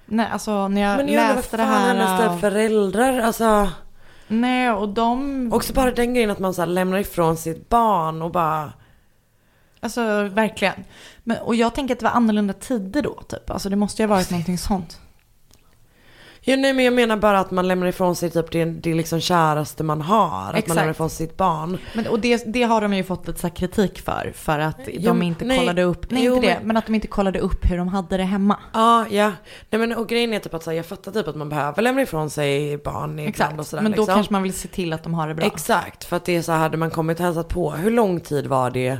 [0.06, 1.88] Nej, alltså när jag Men jag läste det här.
[1.88, 3.68] hennes av- där föräldrar, alltså.
[4.28, 5.50] Nej, och de...
[5.52, 8.72] Också bara den grejen att man så lämnar ifrån sitt barn och bara...
[9.80, 10.84] Alltså verkligen.
[11.24, 13.50] Men, och jag tänker att det var annorlunda tider då typ.
[13.50, 15.00] Alltså det måste ju ha varit någonting sånt.
[16.48, 19.20] Ja, nej, men jag menar bara att man lämnar ifrån sig typ det, det liksom
[19.20, 20.42] käraste man har.
[20.42, 20.68] Att Exakt.
[20.68, 21.78] man lämnar ifrån sig sitt barn.
[21.94, 24.32] Men, och det, det har de ju fått lite så kritik för.
[24.34, 25.58] För att Jo, de inte nej.
[25.58, 28.16] kollade upp, nej Jo, inte det, men- att de inte kollade upp hur de hade
[28.16, 28.56] det hemma.
[28.74, 29.32] Ja, ja.
[29.70, 31.82] Nej men och grejen är typ att så här, jag fattar typ att man behöver
[31.82, 33.82] lämna ifrån sig barn ibland och sådär.
[33.82, 34.14] men då liksom.
[34.14, 35.46] kanske man vill se till att de har det bra.
[35.46, 38.20] Exakt, för att det är så här, hade man kommit och hälsat på, hur lång
[38.20, 38.98] tid var det?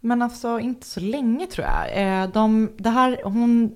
[0.00, 2.02] Men alltså inte så länge tror jag.
[2.22, 3.72] Eh, De, det här, hon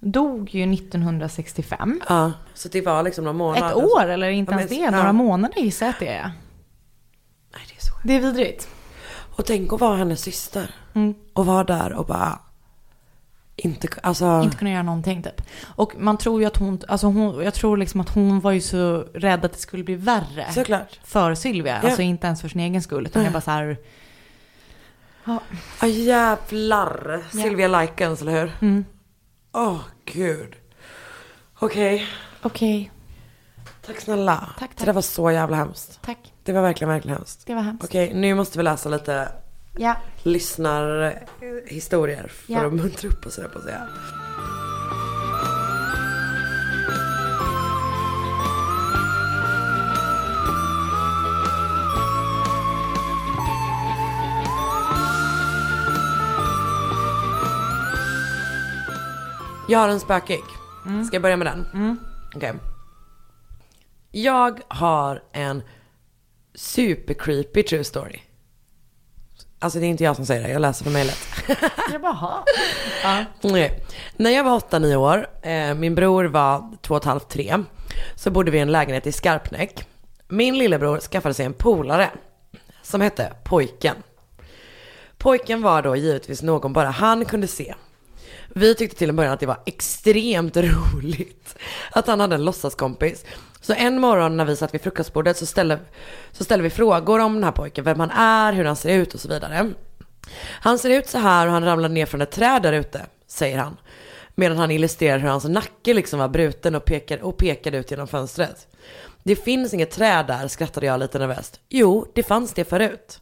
[0.00, 2.00] dog ju 1965.
[2.08, 3.68] Ja, så det var liksom några månader.
[3.68, 4.90] Ett år eller inte Ja, ens det, ja.
[4.90, 6.30] några månader gissar jag att det är.
[7.52, 8.68] Nej, det är så Det är vidrigt.
[9.36, 10.70] Och tänk att vara hennes syster.
[10.94, 11.14] Mm.
[11.32, 12.38] Och vara där och bara
[13.56, 14.40] inte, alltså.
[14.44, 15.42] Inte kunna göra någonting typ.
[15.66, 18.60] Och man tror ju att hon, alltså hon, jag tror liksom att hon var ju
[18.60, 20.52] så rädd att det skulle bli värre.
[20.52, 21.00] Såklart.
[21.04, 21.88] För Sylvia, Ja.
[21.88, 23.06] alltså inte ens för sin egen skull.
[23.06, 23.76] Utan jag bara så här,
[25.24, 25.40] ja.
[25.80, 27.24] Ja jävlar.
[27.32, 27.42] Ja.
[27.42, 28.52] Sylvia Likens, eller hur?
[28.60, 28.84] Mm.
[29.52, 30.56] Åh gud.
[31.58, 32.06] Okej.
[32.42, 32.90] Okej.
[33.86, 34.48] Tack snälla.
[34.58, 35.98] Tack, Det där var så jävla hemskt.
[36.02, 36.32] Tack.
[36.44, 37.46] Det var verkligen, verkligen hemskt.
[37.46, 37.84] Det var hemskt.
[37.84, 39.28] Okej, nu måste vi läsa lite
[39.78, 39.96] Ja.
[40.22, 42.66] lyssnarhistorier för Ja.
[42.66, 43.88] att muntra upp och sådär på att säga.
[59.68, 60.40] Jag har en spökig.
[61.06, 61.98] Ska jag börja med den?
[62.36, 62.52] Okej.
[64.10, 65.62] Jag har en
[66.54, 68.20] super creepy true story.
[69.58, 71.18] Alltså det är inte jag som säger det, jag läser från mejlet.
[71.92, 72.00] Jag
[73.02, 73.24] ja.
[73.40, 73.84] Nej.
[74.16, 77.64] När jag var 8-9 år, eh, min bror var 2,5-3,
[78.14, 79.88] så bodde vi i en lägenhet i Skarpnäck.
[80.28, 82.10] Min lillebror skaffade sig en polare
[82.82, 83.96] som hette Pojken.
[85.18, 87.74] Pojken var då givetvis någon bara han kunde se.
[88.54, 90.56] Vi tyckte till en början att det var extremt
[90.94, 91.58] roligt
[91.90, 93.24] att han hade en låtsaskompis.
[93.60, 95.78] Så en morgon när vi satt vid frukostbordet så ställde,
[96.32, 99.14] så ställde vi frågor om den här pojken, vem han är, hur han ser ut
[99.14, 99.70] och så vidare.
[100.40, 103.58] Han ser ut så här och han ramlade ner från ett träd där ute, säger
[103.58, 103.76] han.
[104.34, 108.08] Medan han illustrerar hur hans nacke liksom var bruten och, pekade, och pekade ut genom
[108.08, 108.66] fönstret.
[109.22, 111.60] Det finns inget träd där, skrattade jag lite nervöst.
[111.68, 113.20] Jo, det fanns det förut.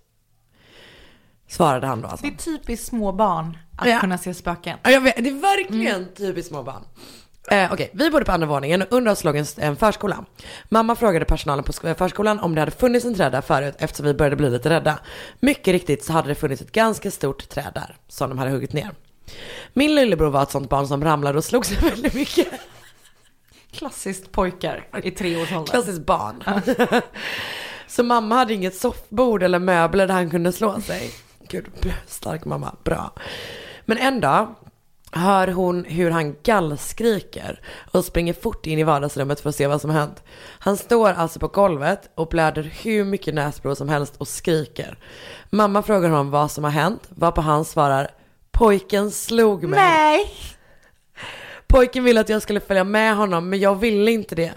[1.49, 2.27] Svarade han då alltså.
[2.27, 4.01] Det är typiskt små barn att Ja.
[4.01, 4.79] kunna se spöken.
[4.83, 6.83] Ja, jag vet, det är verkligen typiskt små barn.
[7.51, 10.25] Eh, Okej, vi bodde på andra våningen och under oss låg en, en förskola.
[10.69, 14.07] Mamma frågade personalen på sk- förskolan om det hade funnits en träd där förut eftersom
[14.07, 14.99] vi började bli lite rädda.
[15.41, 18.73] Mycket riktigt så hade det funnits ett ganska stort träd där som de hade huggit
[18.73, 18.91] ner.
[19.73, 22.47] Min lillebror var ett sånt barn som ramlade och slog sig väldigt mycket.
[23.73, 25.67] Klassiskt pojkar i treårsåldern.
[25.67, 26.43] Klassiskt barn.
[27.87, 31.11] så mamma hade inget soffbord eller möbler där han kunde slå sig.
[31.49, 31.67] Gud,
[32.07, 33.13] stark mamma, bra.
[33.85, 34.55] Men en dag
[35.13, 39.81] hör hon hur han gallskriker och springer fort in i vardagsrummet för att se vad
[39.81, 40.23] som hänt.
[40.59, 44.99] Han står alltså på golvet och blöder hur mycket näsblod som helst och skriker.
[45.51, 48.11] Mamma frågar honom vad som har hänt, varpå han svarar
[48.51, 49.81] Pojken slog mig.
[49.81, 50.33] Nej!
[51.67, 54.53] Pojken ville att jag skulle följa med honom men jag ville inte det.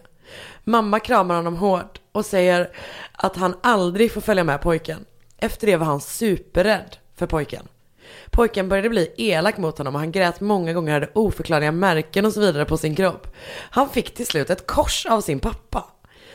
[0.64, 2.70] Mamma kramar honom hårt och säger
[3.14, 5.06] att han aldrig får följa med pojken.
[5.42, 7.68] Efter det var han superrädd för pojken.
[8.32, 12.26] Pojken började bli elak mot honom och han grät många gånger och hade oförklarliga märken
[12.26, 13.28] och så vidare på sin kropp.
[13.52, 15.86] Han fick till slut ett kors av sin pappa.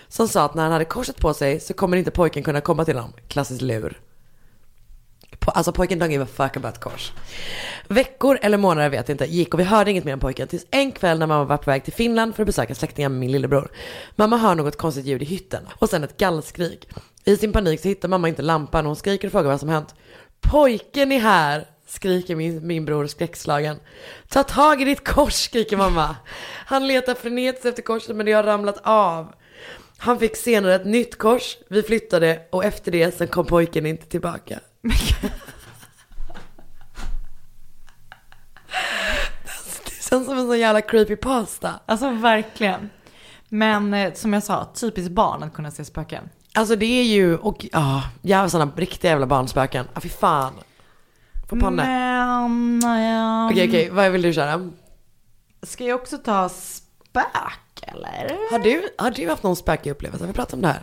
[0.09, 2.85] Som sa att när han hade korset på sig så kommer inte pojken kunna komma
[2.85, 3.13] till honom.
[3.29, 4.01] Klassiskt lur.
[5.39, 7.13] Po- Alltså pojken don't give a fuck about kors.
[7.89, 10.67] Veckor eller månader vet jag inte gick och vi hörde inget mer om pojken tills
[10.71, 13.33] en kväll när mamma var på väg till Finland för att besöka släktingar med min
[13.33, 13.71] lillebror.
[14.17, 16.89] Mamma hör något konstigt ljud i hytten och sen ett gallskrik.
[17.25, 19.69] I sin panik så hittar mamma inte lampan och hon skriker och frågar vad som
[19.69, 19.95] hänt.
[20.41, 21.69] Pojken är här!
[21.87, 23.77] Skriker min, min bror skräckslagen.
[24.29, 26.17] Ta tag i ditt kors, skriker mamma.
[26.67, 29.35] Han letar frenetiskt efter korset men det har ramlat av.
[29.99, 34.07] Han fick senare ett nytt kors, vi flyttade och efter det sen kom pojken inte
[34.07, 34.61] tillbaka.
[34.83, 34.95] Det
[40.11, 41.81] Känns som en sån jävla creepy pasta.
[41.87, 42.91] Alltså verkligen.
[43.49, 46.29] Men eh, som jag sa, typiskt barn att kunna se spöken.
[46.55, 49.87] Alltså det är ju, och ja, jävla sådana riktiga jävla barnspöken.
[49.95, 50.53] Ja fy fan.
[51.49, 51.83] Få panne.
[51.87, 54.71] Men, ja, Okej okej, vad vill du köra?
[55.63, 58.51] Ska jag också ta spök eller?
[58.53, 60.25] Har du, har du haft någon spökig upplevelse?
[60.25, 60.83] Har vi pratat om det här?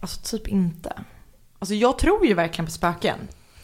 [0.00, 0.92] Alltså typ inte.
[1.58, 3.18] Alltså jag tror ju verkligen på spöken.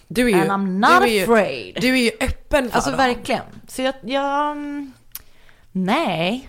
[0.09, 1.79] Du är ju, And I'm not du är ju, afraid.
[1.81, 2.97] Du är ju öppen för Alltså dem.
[2.99, 3.43] verkligen.
[3.69, 4.93] Så jag, jag mm,
[5.73, 6.49] nej.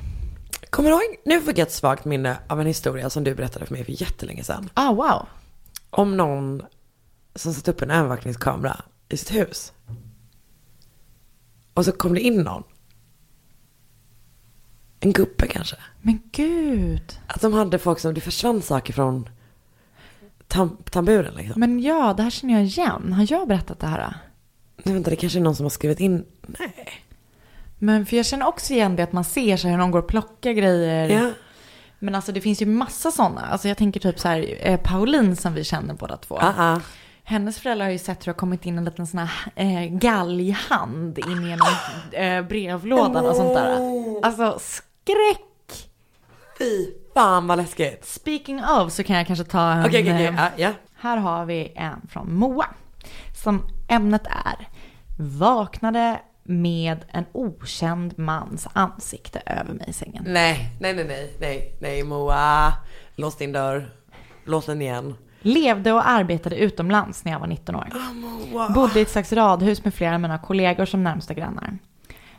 [0.74, 3.65] Kommer du ihåg, nu fick jag ett svagt minne av en historia som du berättade
[3.65, 4.69] för mig för jättelänge sedan.
[4.74, 5.28] Ah wow.
[5.89, 6.61] Om någon
[7.36, 9.74] som satt upp en övervakningskamera i sitt hus.
[11.74, 12.63] Och så kom det in någon.
[14.99, 15.76] En gubbe kanske.
[16.01, 17.19] Men gud.
[17.28, 19.30] Att de hade folk som, det försvann saker från
[20.47, 21.59] tam, tamburen liksom.
[21.59, 23.13] Men ja, det här känner jag igen.
[23.13, 24.17] Har jag berättat det här?
[24.84, 26.26] Nej vänta, det kanske är någon som har skrivit in.
[26.41, 27.03] Nej.
[27.84, 30.08] Men för jag känner också igen det att man ser så här någon går och
[30.08, 31.10] plockar grejer.
[31.24, 31.30] Ja.
[32.00, 33.42] Men alltså det finns ju massa sådana.
[33.42, 36.38] Alltså jag tänker typ så här, eh, Pauline som vi känner båda två.
[36.38, 36.82] Ah, ah.
[37.24, 39.86] Hennes föräldrar har ju sett hur det har kommit in en liten sån här eh,
[39.90, 41.68] galghand in genom
[42.12, 43.78] eh, brevlådan och sånt där.
[44.26, 45.90] Alltså skräck!
[46.58, 48.06] Fy fan vad läskigt.
[48.06, 49.86] Speaking of så kan jag kanske ta en...
[49.86, 50.26] Okej, okej, okej.
[50.26, 50.72] eh, Ja, ja.
[50.96, 52.66] Här har vi en från Moa.
[53.44, 54.68] Som ämnet är
[55.18, 60.24] Vaknade med en okänd mans ansikte över mig i sängen.
[60.28, 62.74] Nej, nej, nej, nej, nej, nej Moa.
[63.16, 63.89] Lås din dörr.
[64.46, 65.16] Lås den igen.
[65.41, 67.88] Levde och arbetade utomlands när jag var 19 år.
[68.74, 71.78] Bodde i ett slags radhus med flera av mina kollegor som närmsta grannar.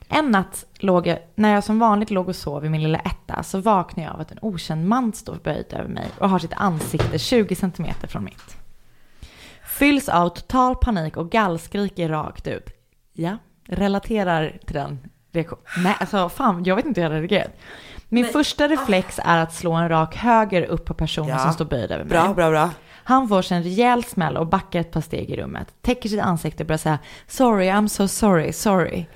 [0.09, 3.43] En natt låg jag, när jag som vanligt låg och sov i min lilla etta
[3.43, 6.53] så vaknade jag av att en okänd man står böjd över mig och har sitt
[6.53, 8.57] ansikte 20 centimeter från mitt.
[9.67, 12.67] Fylls av total panik och gallskriker rakt ut.
[13.13, 13.39] Ja,
[13.69, 14.99] relaterar till den
[15.33, 15.65] reaktionen.
[15.77, 17.53] Nej, alltså fan, jag vet inte hur jag reagerat.
[18.09, 21.39] Min första reflex är att slå en rak höger upp på personen Ja.
[21.39, 22.11] som står böjd över mig.
[22.11, 22.71] Bra, bra, bra.
[23.05, 25.69] Han får sig en rejäl smäll och backar ett par steg i rummet.
[25.83, 26.99] Täcker sitt ansikte och börjar säga
[27.29, 29.07] sorry, I'm so sorry, sorry.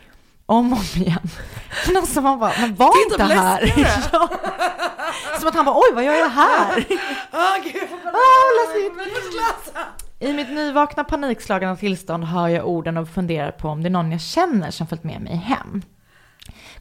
[0.47, 1.19] Om och om igen.
[1.87, 3.75] Men alltså man bara, men var inte här.
[4.13, 4.29] ja.
[5.39, 6.85] Som att han bara, oj vad gör jag här?
[7.33, 7.89] Åh gud.
[8.05, 9.75] Ah, läskigt.
[10.21, 14.13] I mitt nyvakna panikslagna tillstånd hör jag orden och funderar på om det är någon
[14.13, 15.83] jag känner som följt med mig hem.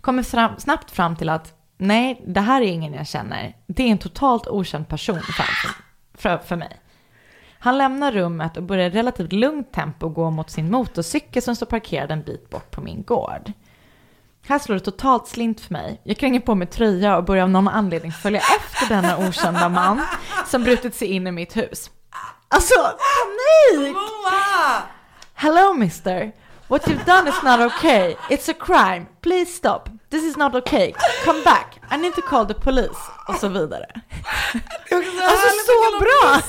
[0.01, 3.55] Kommer fram, snabbt fram till att nej, det här är ingen jag känner.
[3.67, 5.21] Det är en totalt okänd person
[6.13, 6.79] för, för mig.
[7.59, 11.65] Han lämnar rummet och börjar i relativt lugnt tempo gå mot sin motorcykel som står
[11.65, 13.51] parkerad en bit bort på min gård.
[14.47, 16.01] Här slår det totalt slint för mig.
[16.03, 20.01] Jag kränger på mig tröja och börjar av någon anledning följa efter denna okända man
[20.45, 21.91] som brutit sig in i mitt hus.
[22.49, 23.97] Alltså, panik!
[25.33, 26.31] Hello mister.
[26.67, 28.15] What you've done is not okay.
[28.29, 29.07] It's a crime.
[29.21, 29.89] Please stop.
[30.09, 30.93] This is not okay.
[31.25, 31.79] Come back.
[31.91, 32.99] I need to call the police.
[33.27, 33.85] Och så vidare.
[34.91, 36.41] Alltså så bra!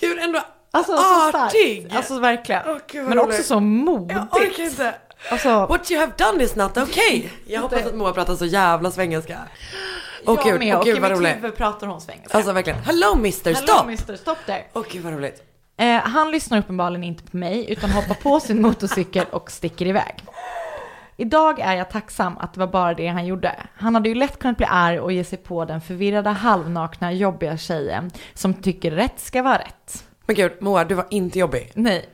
[0.00, 0.40] Gud, ändå
[0.70, 1.92] Alltså artig.
[1.94, 2.62] Alltså verkligen.
[2.66, 4.20] Vad Men också så modigt.
[4.32, 4.94] Jag orkar inte.
[5.30, 7.28] Alltså, What you have done is not okay.
[7.46, 9.38] Jag hoppas att Moa pratar så jävla svengelska.
[10.26, 10.76] Jag gud, med.
[10.76, 11.36] och gud vad roligt.
[11.36, 12.36] huvud pratar hon svengelska.
[12.36, 12.78] Alltså verkligen.
[12.78, 13.86] Hello mister, Hello stop!
[13.86, 14.66] mister, stopp där.
[14.72, 15.42] Åh gud vad roligt.
[15.76, 20.14] Eh, han lyssnar uppenbarligen inte på mig utan hoppar på sin motorcykel och sticker iväg.
[21.16, 23.56] Idag är jag tacksam att det var bara det han gjorde.
[23.76, 27.56] Han hade ju lätt kunnat bli arg och ge sig på den förvirrade, halvnakna, jobbiga
[27.56, 30.04] tjejen som tycker rätt ska vara rätt.
[30.26, 31.72] Men gud, Moa, du var inte jobbig.
[31.74, 32.08] Nej.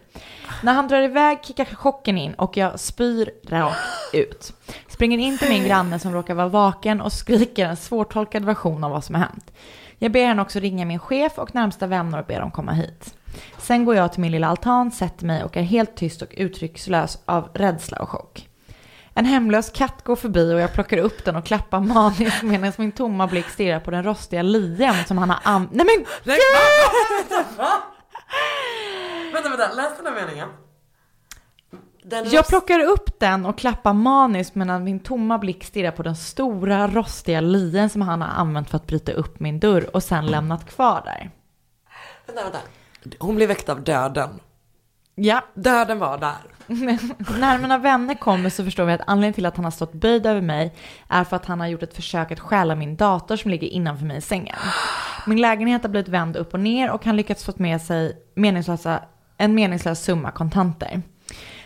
[0.63, 3.79] När han drar iväg kickar chocken in och jag spyr rakt
[4.13, 4.53] ut.
[4.89, 8.91] Springer in till min granne som råkar vara vaken och skriker en svårtolkad version av
[8.91, 9.53] vad som har hänt.
[9.99, 13.15] Jag ber henne också ringa min chef och närmsta vänner och ber dem komma hit.
[13.59, 17.19] Sen går jag till min lilla altan, sätter mig och är helt tyst och uttryckslös
[17.25, 18.47] av rädsla och chock.
[19.15, 22.93] En hemlös katt går förbi och jag plockar upp den och klappar maniskt medan min
[22.93, 25.69] tomma blick stirrar på den rostiga lien som han har am...
[25.73, 26.39] Nej men Nej,
[29.33, 30.49] vänta, vänta, läs den här meningen.
[32.03, 36.17] Den Jag plockar upp den och klappar maniskt medan min tomma blick stirrar på den
[36.17, 40.27] stora rostiga lien som han har använt för att bryta upp min dörr och sen
[40.27, 41.31] lämnat kvar där.
[42.27, 42.59] Vänta, vänta.
[43.19, 44.41] Hon blev väckt av döden.
[45.15, 45.45] Ja.
[45.55, 46.37] Döden var där.
[47.41, 50.27] När mina vänner kommer så förstår vi att anledningen till att han har stått böjd
[50.27, 50.75] över mig
[51.09, 54.05] är för att han har gjort ett försök att stjäla min dator som ligger innanför
[54.05, 54.57] mig i sängen.
[55.27, 59.03] Min lägenhet har blivit vänd upp och ner och han lyckats fått med sig meningslösa,
[59.41, 61.03] en meningslös summa kontanter.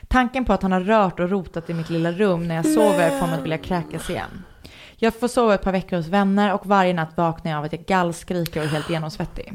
[0.08, 3.20] Tanken på att han har rört och rotat i mitt lilla rum när jag sover
[3.20, 4.44] får mig att vilja kräkas igen.
[4.96, 7.72] Jag får sova ett par veckor hos vänner och varje natt vaknar jag av att
[7.72, 9.52] jag gallskriker och är helt genomsvettig.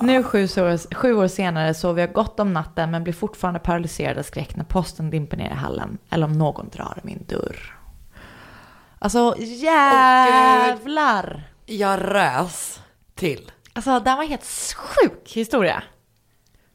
[0.00, 4.18] Nu sju år, sju år senare sover jag gott om natten men blir fortfarande paralyserad
[4.18, 7.76] av skräck när posten dimper ner i hallen eller om någon drar min dörr.
[8.98, 11.42] Alltså jävlar!
[11.66, 12.80] Jag rös
[13.14, 13.50] till.
[13.72, 15.82] Alltså den var helt sjuk historia.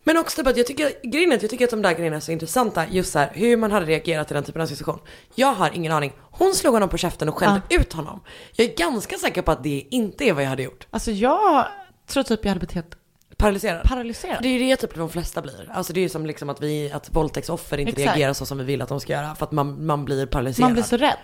[0.08, 2.16] Men också typ att jag tycker, grejen är att jag tycker att de där grejerna
[2.16, 2.88] är så intressanta.
[2.88, 5.00] Just så här, hur man hade reagerat i den typen av situation.
[5.36, 6.14] Jag har ingen aning.
[6.32, 8.22] Hon slog honom på käften och skällde ut honom.
[8.56, 10.88] Jag är ganska säker på att det inte är vad jag hade gjort.
[10.92, 11.66] Alltså jag
[12.08, 12.96] tror typ jag hade helt
[13.38, 13.84] Paralyserad.
[13.84, 14.38] paralyserad.
[14.42, 15.72] Det är ju det typ de flesta blir.
[15.74, 18.08] Alltså det är ju som liksom att vi, att våldtäktsoffer inte Exakt.
[18.08, 19.36] reagerar så som vi vill att de ska göra.
[19.36, 20.66] För att man, man blir paralyserad.
[20.70, 21.18] Man blir så rädd.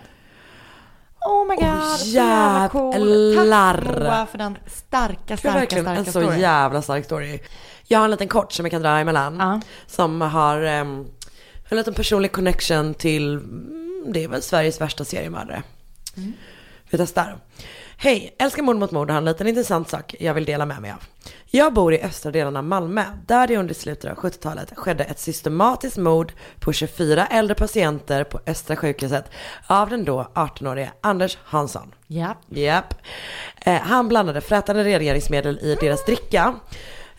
[1.28, 2.92] Oh my god, Åh, så jävla cool.
[3.36, 6.40] Tack Moa för den starka, Det är starka, verkligen starka en så story.
[6.40, 7.40] jävla stark story.
[7.92, 9.62] Jag har en liten kort som jag kan dra emellan.
[9.86, 11.06] Som har um,
[11.68, 15.62] en liten personlig connection till, mm, det är väl Sveriges värsta seriemördare.
[16.90, 17.38] Vi testar.
[17.96, 20.90] Hej, älskar mord mot mord har en liten intressant sak jag vill dela med mig
[20.90, 21.02] av.
[21.46, 25.18] Jag bor i östra delen av Malmö, där det under slutet av 70-talet skedde ett
[25.18, 29.24] systematiskt mord på 24 äldre patienter på Östra sjukhuset
[29.66, 31.94] av den då 18-årige Anders Hansson.
[32.06, 32.36] Ja.
[32.48, 32.94] Japp.
[33.60, 36.54] Eh, han blandade frätande rengöringsmedel i deras dricka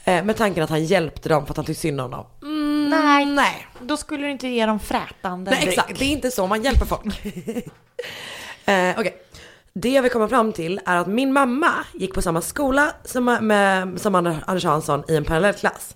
[0.05, 2.25] med tanken att han hjälpte dem för att han tyckte synd om dem.
[2.89, 3.25] nej.
[3.25, 3.67] nej.
[3.81, 5.99] Då skulle du inte ge dem frätande Nej, exakt.
[5.99, 7.25] Det är inte så man hjälper folk.
[8.65, 9.17] eh, Okej.
[9.73, 13.25] Det jag vill komma fram till är att min mamma gick på samma skola som,
[13.25, 15.95] med, som Anders Hansson i en parallellklass.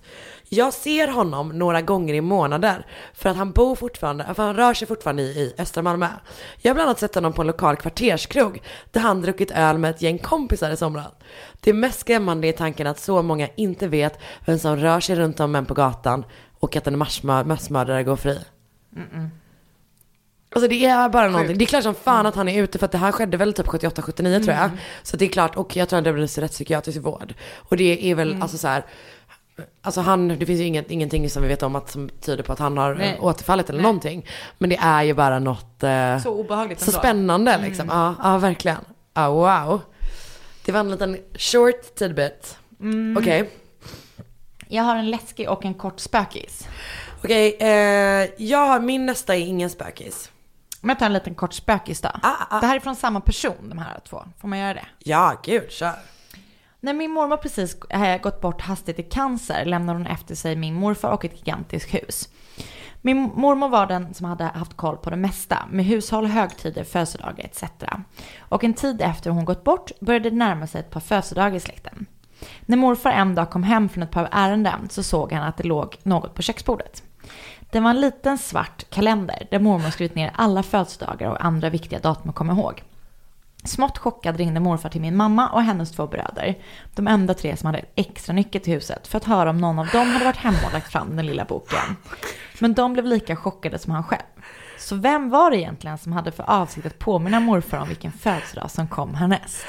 [0.50, 4.74] Jag ser honom några gånger i månader för att han bor fortfarande, för han rör
[4.74, 6.08] sig fortfarande i, i östra Malmö.
[6.60, 9.90] Jag har bland annat sett honom på en lokal kvarterskrog där han druckit öl med
[9.90, 11.06] ett gäng kompisar i somras.
[11.60, 15.40] Det mest skrämmande är tanken att så många inte vet vem som rör sig runt
[15.40, 16.24] om män på gatan
[16.58, 18.38] och att en massmör- massmördare går fri.
[20.50, 21.58] Alltså det är bara någonting.
[21.58, 23.52] Det är klart som fan att han är ute för att det här skedde väl
[23.52, 24.64] typ 78-79 tror jag.
[24.64, 24.76] Mm.
[25.02, 27.34] Så det är klart, och jag tror han dömdes i rättspsykiatrisk vård.
[27.56, 28.42] Och det är väl Mm.
[28.42, 28.84] alltså så här.
[29.82, 32.52] Alltså han, det finns ju inget, ingenting som vi vet om att som tyder på
[32.52, 33.18] att han har Nej.
[33.20, 33.82] återfallit eller Nej.
[33.82, 34.26] någonting.
[34.58, 36.98] Men det är ju bara något eh, Så obehagligt så ändå.
[36.98, 37.90] spännande liksom.
[37.90, 37.96] Mm.
[38.02, 38.84] Ja, ja, verkligen.
[39.14, 39.80] Ja, wow.
[40.64, 42.58] Det var en liten short tidbit.
[42.80, 43.16] Mm.
[43.20, 43.50] Okej.
[44.68, 46.68] Jag har en läskig och en kort spökis.
[47.24, 50.30] Okej, eh, jag har, min nästa är ingen spökis.
[50.82, 52.08] Om jag tar en liten kort spökis då.
[52.22, 54.22] Ah, Det här är från samma person, de här två.
[54.40, 54.86] Får man göra det?
[54.98, 55.92] Ja, gud, kör.
[56.80, 57.76] När min mormor precis
[58.22, 62.28] gått bort hastigt i cancer lämnar hon efter sig min morfar och ett gigantiskt hus.
[63.02, 67.44] Min mormor var den som hade haft koll på det mesta med hushåll, högtider, födelsedagar
[67.44, 67.62] etc.
[68.38, 71.60] Och en tid efter hon gått bort började det närma sig ett par födelsedagar i
[71.60, 72.06] släkten.
[72.60, 75.64] När morfar en dag kom hem från ett par ärenden så såg han att det
[75.64, 77.02] låg något på köksbordet.
[77.70, 81.98] Det var en liten svart kalender där mormor skrivit ner alla födelsedagar och andra viktiga
[81.98, 82.82] datum att komma ihåg.
[83.68, 86.58] Smått chockad ringde morfar till min mamma och hennes två bröder.
[86.94, 89.86] De enda tre som hade extra nyckel till huset för att höra om någon av
[89.86, 91.96] dem hade varit hemma och lagt fram den lilla boken.
[92.58, 94.22] Men de blev lika chockade som han själv.
[94.78, 98.70] Så vem var det egentligen som hade för avsikt att påminna morfar om vilken födelsedag
[98.70, 99.66] som kom härnäst?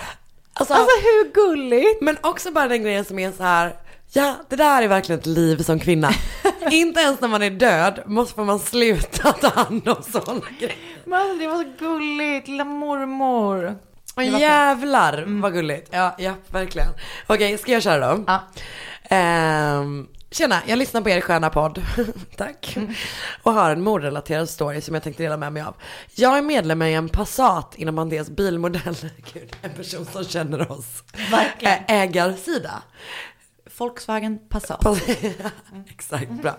[0.54, 2.02] Alltså, hur gulligt?
[2.02, 3.76] Men också bara den grejen som är så här.
[4.14, 6.10] Ja, det där är verkligen ett liv som kvinna.
[6.72, 10.76] Inte ens när man är död måste får man sluta ta hand om sådana grejer.
[11.06, 13.76] Men alltså, det var så gulligt, lilla mormor.
[14.26, 14.40] Fint.
[14.40, 15.90] jävlar vad gulligt.
[15.92, 16.90] Ja, ja verkligen.
[17.28, 18.24] Okej, ska jag köra då?
[18.28, 18.42] Ja.
[19.04, 21.82] Ehm, tjena, jag lyssnar på er sköna podd.
[22.38, 22.78] Tack.
[23.44, 25.76] Och har en mordrelaterad story som jag tänkte dela med mig av.
[26.16, 28.96] Jag är medlem i en Passat inom Andreas bilmodell.
[29.34, 31.04] Gud, en person som känner oss.
[31.32, 31.80] Verkligen.
[31.88, 32.82] Ägarsida.
[33.78, 34.86] Volkswagen Passat.
[35.90, 36.58] Exakt, bra.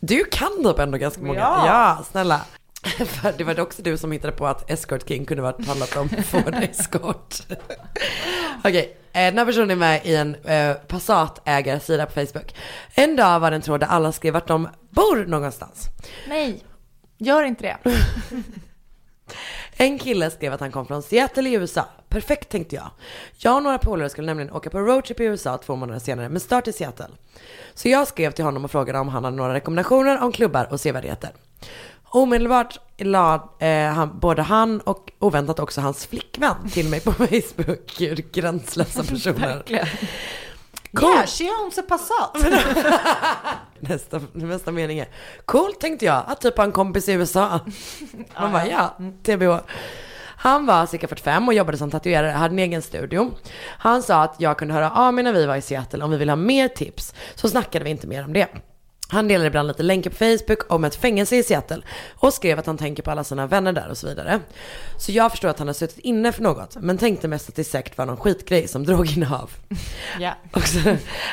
[0.00, 1.40] Du kan typ ändå ganska många.
[1.40, 1.66] Ja.
[1.66, 2.40] Ja, snälla.
[3.06, 6.08] För det var också du som hittade på att Escort King kunde varit handlat om
[6.24, 7.34] Ford Escort.
[8.64, 12.54] Okej, eh, den här personen är med i en eh, Passat-ägarsida på Facebook.
[12.94, 15.88] En dag var det en tråd där alla skrev vart de bor någonstans.
[16.28, 16.64] Nej,
[17.18, 17.96] gör inte det.
[19.76, 21.84] En kille skrev att han kom från Seattle i USA.
[22.08, 22.90] Perfekt tänkte jag.
[23.36, 26.42] Jag och några polare skulle nämligen åka på roadtrip i USA två månader senare med
[26.42, 27.06] start i Seattle.
[27.74, 30.80] Så jag skrev till honom och frågade om han hade några rekommendationer om klubbar och
[30.80, 31.30] sevärdheter.
[32.12, 37.94] Omedelbart lade eh, han, både han och oväntat också hans flickvän till mig på Facebook.
[37.98, 39.62] Gud, gränslösa personer.
[40.92, 41.10] Cool.
[41.10, 42.36] Yeah, she owns a Passat.
[43.80, 45.08] Nästa, nästa mening är,
[45.44, 47.60] coolt tänkte jag, att typ ha en kompis i USA.
[48.40, 49.58] Man bara, ja, TBH.
[50.36, 53.30] Han var cirka 45 och jobbade som tatuerare, hade en egen studio.
[53.66, 56.16] Han sa att jag kunde höra av mig när vi var i Seattle om vi
[56.16, 57.14] ville ha mer tips.
[57.34, 58.48] Så snackade vi inte mer om det.
[59.10, 61.82] Han delar ibland lite länkar på Facebook om ett fängelse i Seattle
[62.14, 64.40] och skrev att han tänker på alla sina vänner där och så vidare.
[64.98, 67.64] Så jag förstår att han har suttit inne för något, men tänkte mest att det
[67.64, 69.50] säkert var någon skitgrej som droginnehav.
[70.20, 70.34] Ja.
[70.52, 70.78] Också,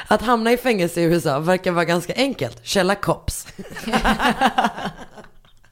[0.08, 2.60] att hamna i fängelse i USA verkar vara ganska enkelt.
[2.64, 3.48] Källa Cops.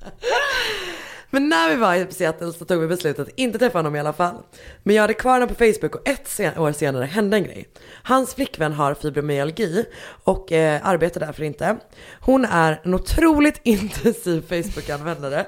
[1.35, 3.99] Men när vi var i Seattle så tog vi beslutet att inte träffa honom i
[3.99, 4.35] alla fall.
[4.83, 7.67] Men jag hade kvar honom på Facebook och ett sen- år senare hände en grej.
[8.03, 9.85] Hans flickvän har fibromyalgi
[10.23, 11.77] och eh, arbetar därför inte.
[12.19, 15.45] Hon är en otroligt intensiv Facebook-användare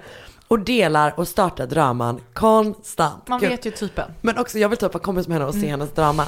[0.48, 3.28] och delar och startar draman konstant.
[3.28, 4.12] Man vet ju typen.
[4.22, 6.26] Men också jag vill ta upp en kompis med henne och se hennes drama.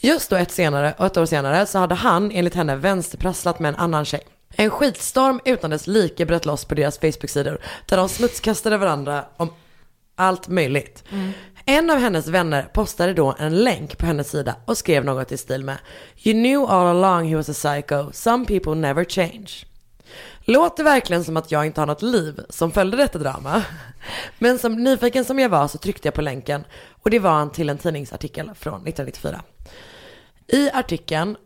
[0.00, 3.76] Just då ett, senare, ett år senare så hade han enligt henne vänsterprasslat med en
[3.76, 4.22] annan tjej.
[4.56, 9.50] En skitstorm utan dess like bröt loss på deras Facebook-sidor där de smutskastade varandra om
[10.16, 11.04] allt möjligt.
[11.64, 15.36] En av hennes vänner postade då en länk på hennes sida och skrev något i
[15.36, 15.78] stil med
[16.22, 19.64] You knew all along he was a psycho, some people never change.
[20.44, 23.62] Låter verkligen som att jag inte har något liv som följde detta drama.
[24.38, 26.64] Men som nyfiken som jag var så tryckte jag på länken
[27.02, 29.42] och det var en till en tidningsartikel från 1994.
[30.46, 31.36] I artikeln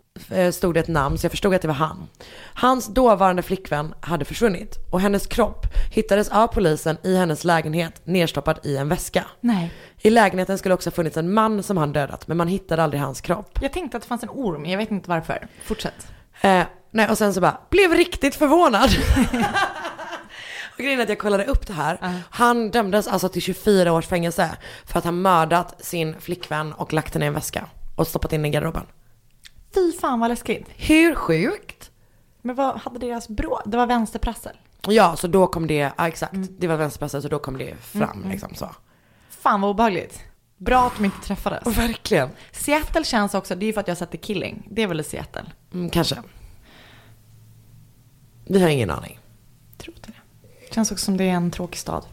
[0.52, 2.08] stod det ett namn så jag förstod att det var han.
[2.54, 8.58] Hans dåvarande flickvän hade försvunnit och hennes kropp hittades av polisen i hennes lägenhet nedstoppad
[8.62, 9.24] i en väska.
[9.40, 9.72] Nej.
[9.98, 13.02] I lägenheten skulle också ha funnits en man som han dödat men man hittade aldrig
[13.02, 13.58] hans kropp.
[13.62, 15.46] Jag tänkte att det fanns en orm, jag vet inte varför.
[15.64, 16.06] Fortsätt.
[16.40, 18.90] Eh, nej, och sen så bara, blev riktigt förvånad.
[20.72, 21.98] och grejen är att jag kollade upp det här.
[22.30, 24.50] Han dömdes alltså till 24 års fängelse
[24.84, 28.44] för att ha mördat sin flickvän och lagt henne i en väska och stoppat in
[28.44, 28.82] i garderoben.
[29.76, 30.68] Fy fan vad läskigt.
[30.76, 31.90] Hur sjukt?
[32.42, 33.60] Men vad hade deras brå?
[33.66, 34.56] Det var vänsterprassel.
[34.88, 38.02] Ja, så då kom det, ja exakt, det var vänsterpassat så då kom det fram
[38.02, 38.30] Mm, mm.
[38.30, 38.70] liksom så.
[39.30, 40.20] Fan vad obehagligt.
[40.56, 41.66] Bra att de inte träffades.
[41.78, 42.28] Verkligen.
[42.52, 44.68] Seattle känns också, det är ju för att jag har sett The Killing.
[44.70, 45.42] Det är väl i Seattle?
[45.74, 46.16] Mm, kanske.
[48.46, 49.18] Vi har ingen aning.
[49.78, 50.74] Tror inte det.
[50.74, 52.04] Känns också som det är en tråkig stad.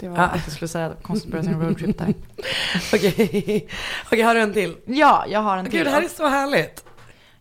[0.00, 0.22] Det var Ja.
[0.24, 2.14] att jag skulle säga konstigt börja sin roadtrip där.
[2.94, 3.68] Okej,
[4.06, 4.76] okej har du en till?
[4.86, 5.84] Ja, jag har en Gud, till.
[5.84, 6.84] det här är så härligt.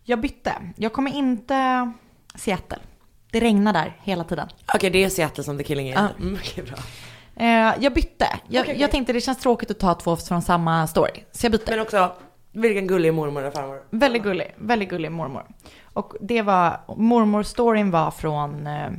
[0.09, 0.53] Jag bytte.
[0.75, 1.91] Jag kommer inte
[2.35, 2.77] Seattle.
[3.31, 4.47] Det regnar där hela tiden.
[4.73, 5.93] Okej, det är Seattle som The Killing är.
[5.93, 6.07] Ja.
[6.19, 6.77] Mm, okej, bra.
[7.45, 8.25] Eh, jag bytte.
[8.47, 8.81] Jag, Okej, okej.
[8.81, 11.11] jag tänkte det känns tråkigt att ta två från samma story.
[11.31, 11.71] Så jag bytte.
[11.71, 12.11] Men också,
[12.51, 13.81] vilken gullig mormor och farmor.
[13.89, 15.43] Väldigt gullig, väldigt gullig mormor.
[15.93, 18.89] Och det var, mormor-storyn var från, eh,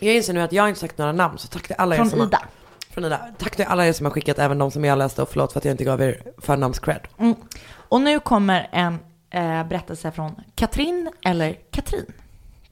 [0.00, 2.10] Jag inser nu att jag inte sagt några namn, så tack till alla er från
[2.10, 2.42] som har- Ida.
[2.90, 3.20] Från Ida.
[3.38, 5.58] Tack till alla er som har skickat, även de som jag läste och förlåt för
[5.60, 7.00] att jag inte gav er förnamns-cred.
[7.18, 7.34] Mm.
[7.74, 8.98] Och nu kommer en
[9.32, 12.12] eh, berättelse från Katrin eller Katrin.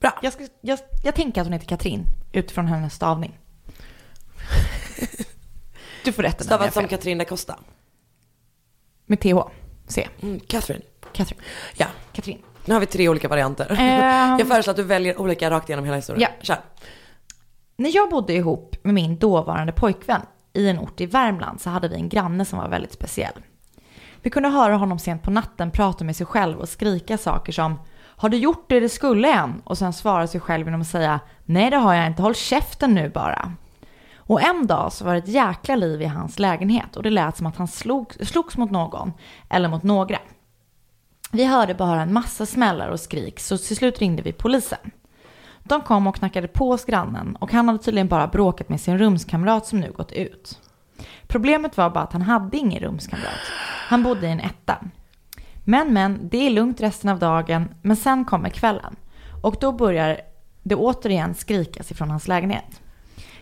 [0.01, 0.19] Bra.
[0.23, 3.39] Jag, ska, jag, jag tänker att hon heter Katrin utifrån hennes stavning.
[6.05, 6.89] Du får rätta mig Stavat som.
[6.89, 7.59] Katrin da Costa.
[9.07, 9.37] Med TH.
[9.87, 10.09] C.
[10.23, 10.85] Mm, Catherine.
[11.13, 11.41] Katrin.
[11.77, 11.87] Ja.
[12.13, 12.39] Katrin.
[12.65, 13.77] Nu har vi tre olika varianter.
[13.79, 14.39] Ehm.
[14.39, 16.31] Jag föreslår att du väljer olika rakt igenom hela historien.
[16.39, 16.45] Ja.
[16.45, 16.59] Kör.
[17.77, 21.89] När jag bodde ihop med min dåvarande pojkvän i en ort i Värmland så hade
[21.89, 23.33] vi en granne som var väldigt speciell.
[24.23, 27.81] Vi kunde höra honom sent på natten prata med sig själv och skrika saker som
[28.03, 29.63] Har du gjort det du skulle än?
[29.65, 32.95] Och sen svara sig själv genom att säga Nej det har jag inte, håll käften
[32.95, 33.53] nu bara.
[34.17, 37.37] Och en dag så var det ett jäkla liv i hans lägenhet och det lät
[37.37, 39.13] som att han slog, slogs mot någon
[39.49, 40.19] eller mot några.
[41.33, 44.79] Vi hörde bara en massa smällar och skrik så till slut ringde vi polisen.
[45.63, 48.99] De kom och knackade på hos grannen och han hade tydligen bara bråkat med sin
[48.99, 50.59] rumskamrat som nu gått ut.
[51.27, 53.41] Problemet var bara att han hade ingen rumskamrat.
[53.91, 54.79] Han bodde i en etta.
[55.65, 58.97] Men men, det är lugnt resten av dagen, men sen kommer kvällen.
[59.43, 60.21] Och då börjar
[60.63, 62.81] det återigen skrikas ifrån hans lägenhet.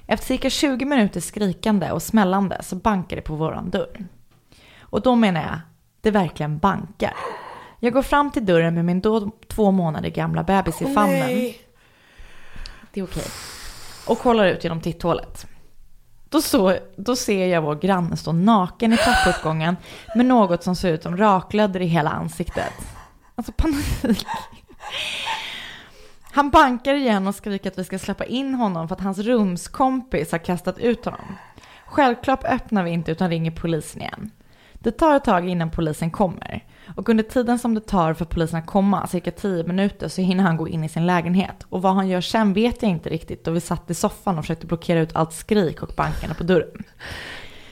[0.06, 4.06] Efter cirka 20 minuters skrikande och smällande så bankar det på våran dörr.
[4.80, 5.60] Och då menar jag,
[6.00, 7.14] det verkligen bankar.
[7.80, 11.20] Jag går fram till dörren med min då två månader gamla bebis i famnen.
[11.20, 11.60] nej.
[12.92, 13.26] Det är okej.
[14.06, 15.46] Och kollar ut genom titthålet.
[16.30, 19.76] Då, så, då ser jag vår granne stå naken i trappuppgången
[20.14, 22.72] med något som ser ut som raklödder i hela ansiktet.
[23.34, 24.26] Alltså panik.
[26.32, 30.32] Han bankar igen och skriker att vi ska släppa in honom för att hans rumskompis
[30.32, 31.36] har kastat ut honom.
[31.86, 34.30] Självklart öppnar vi inte utan ringer polisen igen.
[34.74, 36.64] Det tar ett tag innan polisen kommer.
[36.96, 40.44] Och under tiden som det tar för polisen att komma, cirka 10 minuter, så hinner
[40.44, 41.66] han gå in i sin lägenhet.
[41.68, 44.44] Och vad han gör sen vet jag inte riktigt då vi satt i soffan och
[44.44, 46.84] försökte blockera ut allt skrik och bankarna på dörren.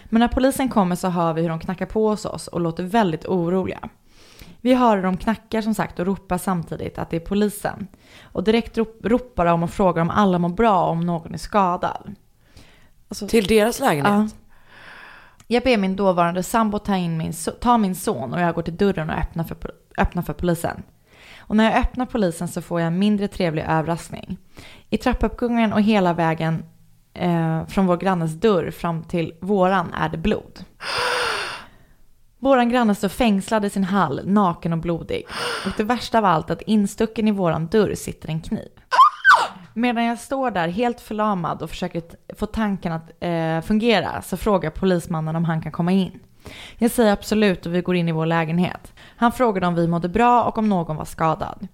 [0.05, 2.83] Men när polisen kommer så hör vi hur de knackar på hos oss och låter
[2.83, 3.89] väldigt oroliga.
[4.61, 7.87] Vi hör hur de knackar som sagt och ropar samtidigt att det är polisen.
[8.23, 11.39] Och direkt rop, ropar de och frågar om alla mår bra och om någon är
[11.39, 12.15] skadad.
[13.09, 14.35] Alltså, Till deras lägenhet?
[14.39, 14.46] Ja.
[15.47, 18.77] Jag ber min dåvarande sambo ta, in min, ta min son och jag går till
[18.77, 19.57] dörren och öppnar för,
[19.99, 20.83] öppnar för polisen.
[21.39, 24.39] Och när jag öppnar polisen så får jag en mindre trevlig överraskning.
[24.91, 26.65] I trappuppgången och hela vägen
[27.15, 30.65] eh, från vår grannes dörr fram till våran är det blod.
[32.39, 35.27] Våran granne står fängslad i sin hall, naken och blodig.
[35.67, 38.69] Och det värsta av allt är att instucken i våran dörr sitter en kniv.
[39.79, 42.03] Medan jag står där helt förlamad och försöker
[42.37, 46.21] få tanken att eh, fungera så frågar polismannen om han kan komma in.
[46.79, 48.93] Jag säger absolut och vi går in i vår lägenhet.
[49.17, 51.69] Han frågade om vi mådde bra och om någon var skadad.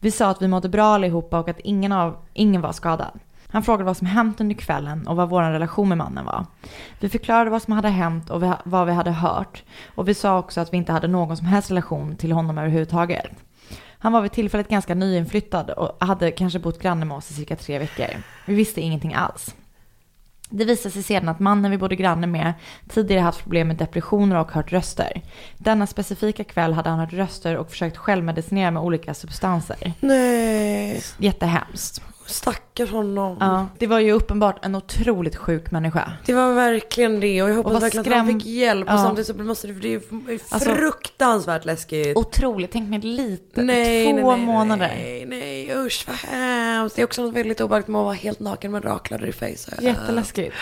[0.00, 3.20] Vi sa att vi mådde bra allihopa och att ingen, av, ingen var skadad.
[3.48, 6.46] Han frågade vad som hänt under kvällen och vad vår relation med mannen var.
[7.00, 9.62] Vi förklarade vad som hade hänt och vad vi hade hört.
[9.94, 13.30] Och vi sa också att vi inte hade någon som helst relation till honom överhuvudtaget.
[14.02, 17.56] Han var vid tillfället ganska nyinflyttad och hade kanske bott granne med oss i cirka
[17.56, 18.06] tre veckor.
[18.46, 19.54] Vi visste ingenting alls.
[20.50, 22.52] Det visade sig sedan att mannen vi bodde granne med
[22.88, 25.22] tidigare haft problem med depressioner och hört röster.
[25.58, 29.92] Denna specifika kväll hade han hört röster och försökt självmedicinera med olika substanser.
[30.00, 31.02] Nej.
[31.18, 32.02] Jättehemskt.
[32.26, 33.36] Stackars honom.
[33.40, 36.12] Ja, det var ju uppenbart en otroligt sjuk människa.
[36.26, 38.94] Det var verkligen det och jag hoppas vad verkligen att han skräm- fick hjälp och
[38.94, 38.98] Ja.
[38.98, 42.16] samtidigt så måste det, det är ju Alltså- fruktansvärt läskigt.
[42.16, 43.62] Otroligt, tänk mig lite.
[43.62, 44.88] Nej, Två nej, nej, månader.
[44.88, 46.96] Nej, nej, usch vad hemskt.
[46.96, 49.76] Det är också något väldigt obehagligt med att vara helt naken med rakladdar i face.
[49.82, 50.54] Jätteläskigt.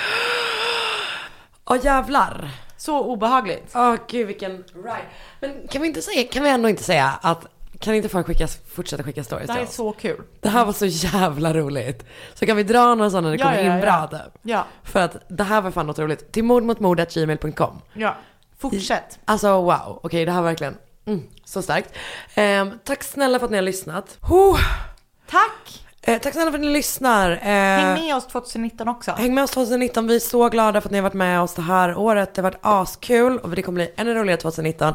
[1.67, 2.51] Ja jävlar.
[2.77, 3.73] Så obehagligt.
[3.75, 4.97] Åh gud vilken ride.
[5.41, 7.47] Men kan vi inte säga, kan vi ändå inte säga att
[7.81, 10.23] kan inte folk skicka, fortsätta skicka stories Det här är så kul.
[10.41, 12.05] Det här var så jävla roligt.
[12.35, 14.09] Så kan vi dra några sådana när det Ja, kommer ja, in ja.
[14.09, 14.33] bra typ.
[14.43, 14.67] Ja.
[14.83, 16.33] För att det här var fan något roligt.
[16.33, 18.17] Till mordmotmord.gmail.com Ja.
[18.59, 19.19] Fortsätt.
[19.25, 20.77] Alltså wow, okej det här var verkligen
[21.07, 21.95] mm, så starkt.
[22.35, 24.19] Ehm, tack snälla för att ni har lyssnat.
[24.23, 24.59] Huh.
[25.31, 25.87] Tack!
[26.11, 27.31] Eh, tack snälla för att ni lyssnar.
[27.31, 29.11] Eh, Häng med oss 2019 också.
[29.11, 30.07] Häng med oss 2019.
[30.07, 32.35] Vi är så glada för att ni har varit med oss det här året.
[32.35, 34.95] Det har varit askul och det kommer bli ännu roligare 2019.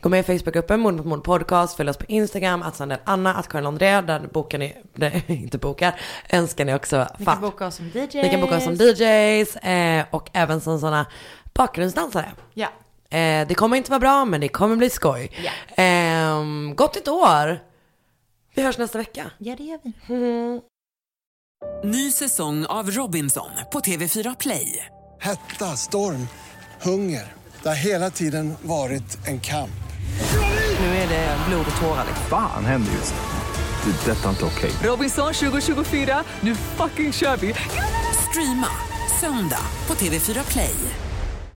[0.00, 1.76] Gå med i Facebookgruppen Mord mot mord podcast.
[1.76, 4.00] Följ oss på Instagram, att Sandel Anna, att Karin André.
[4.00, 5.94] Där bokar ni, nej inte bokar,
[6.30, 7.06] önskar ni också.
[7.18, 8.14] Ni kan boka oss som DJs.
[8.14, 11.06] Ni kan boka oss som DJs eh, och även som sådana
[11.54, 12.32] bakgrundsdansare.
[12.54, 12.68] Ja.
[13.10, 15.30] Eh, det kommer inte vara bra men det kommer bli skoj.
[15.76, 16.44] Eh,
[16.74, 17.73] gott nytt år!
[18.54, 19.30] Vi hörs nästa vecka.
[19.38, 19.92] Ja, det gör vi.
[21.84, 24.86] Ny säsong av Robinson på TV4 Play.
[25.20, 26.28] Hetta, storm,
[26.82, 27.32] hunger.
[27.62, 29.70] Det har hela tiden varit en kamp.
[30.80, 32.06] Nu är det blod och tårar.
[32.30, 33.92] Fan händer just nu.
[33.92, 34.12] Det.
[34.12, 34.70] är Detta är inte okej.
[34.82, 37.54] Robinson 2024, nu fucking kör vi!
[38.30, 38.68] Streama
[39.20, 40.74] söndag på TV4 Play.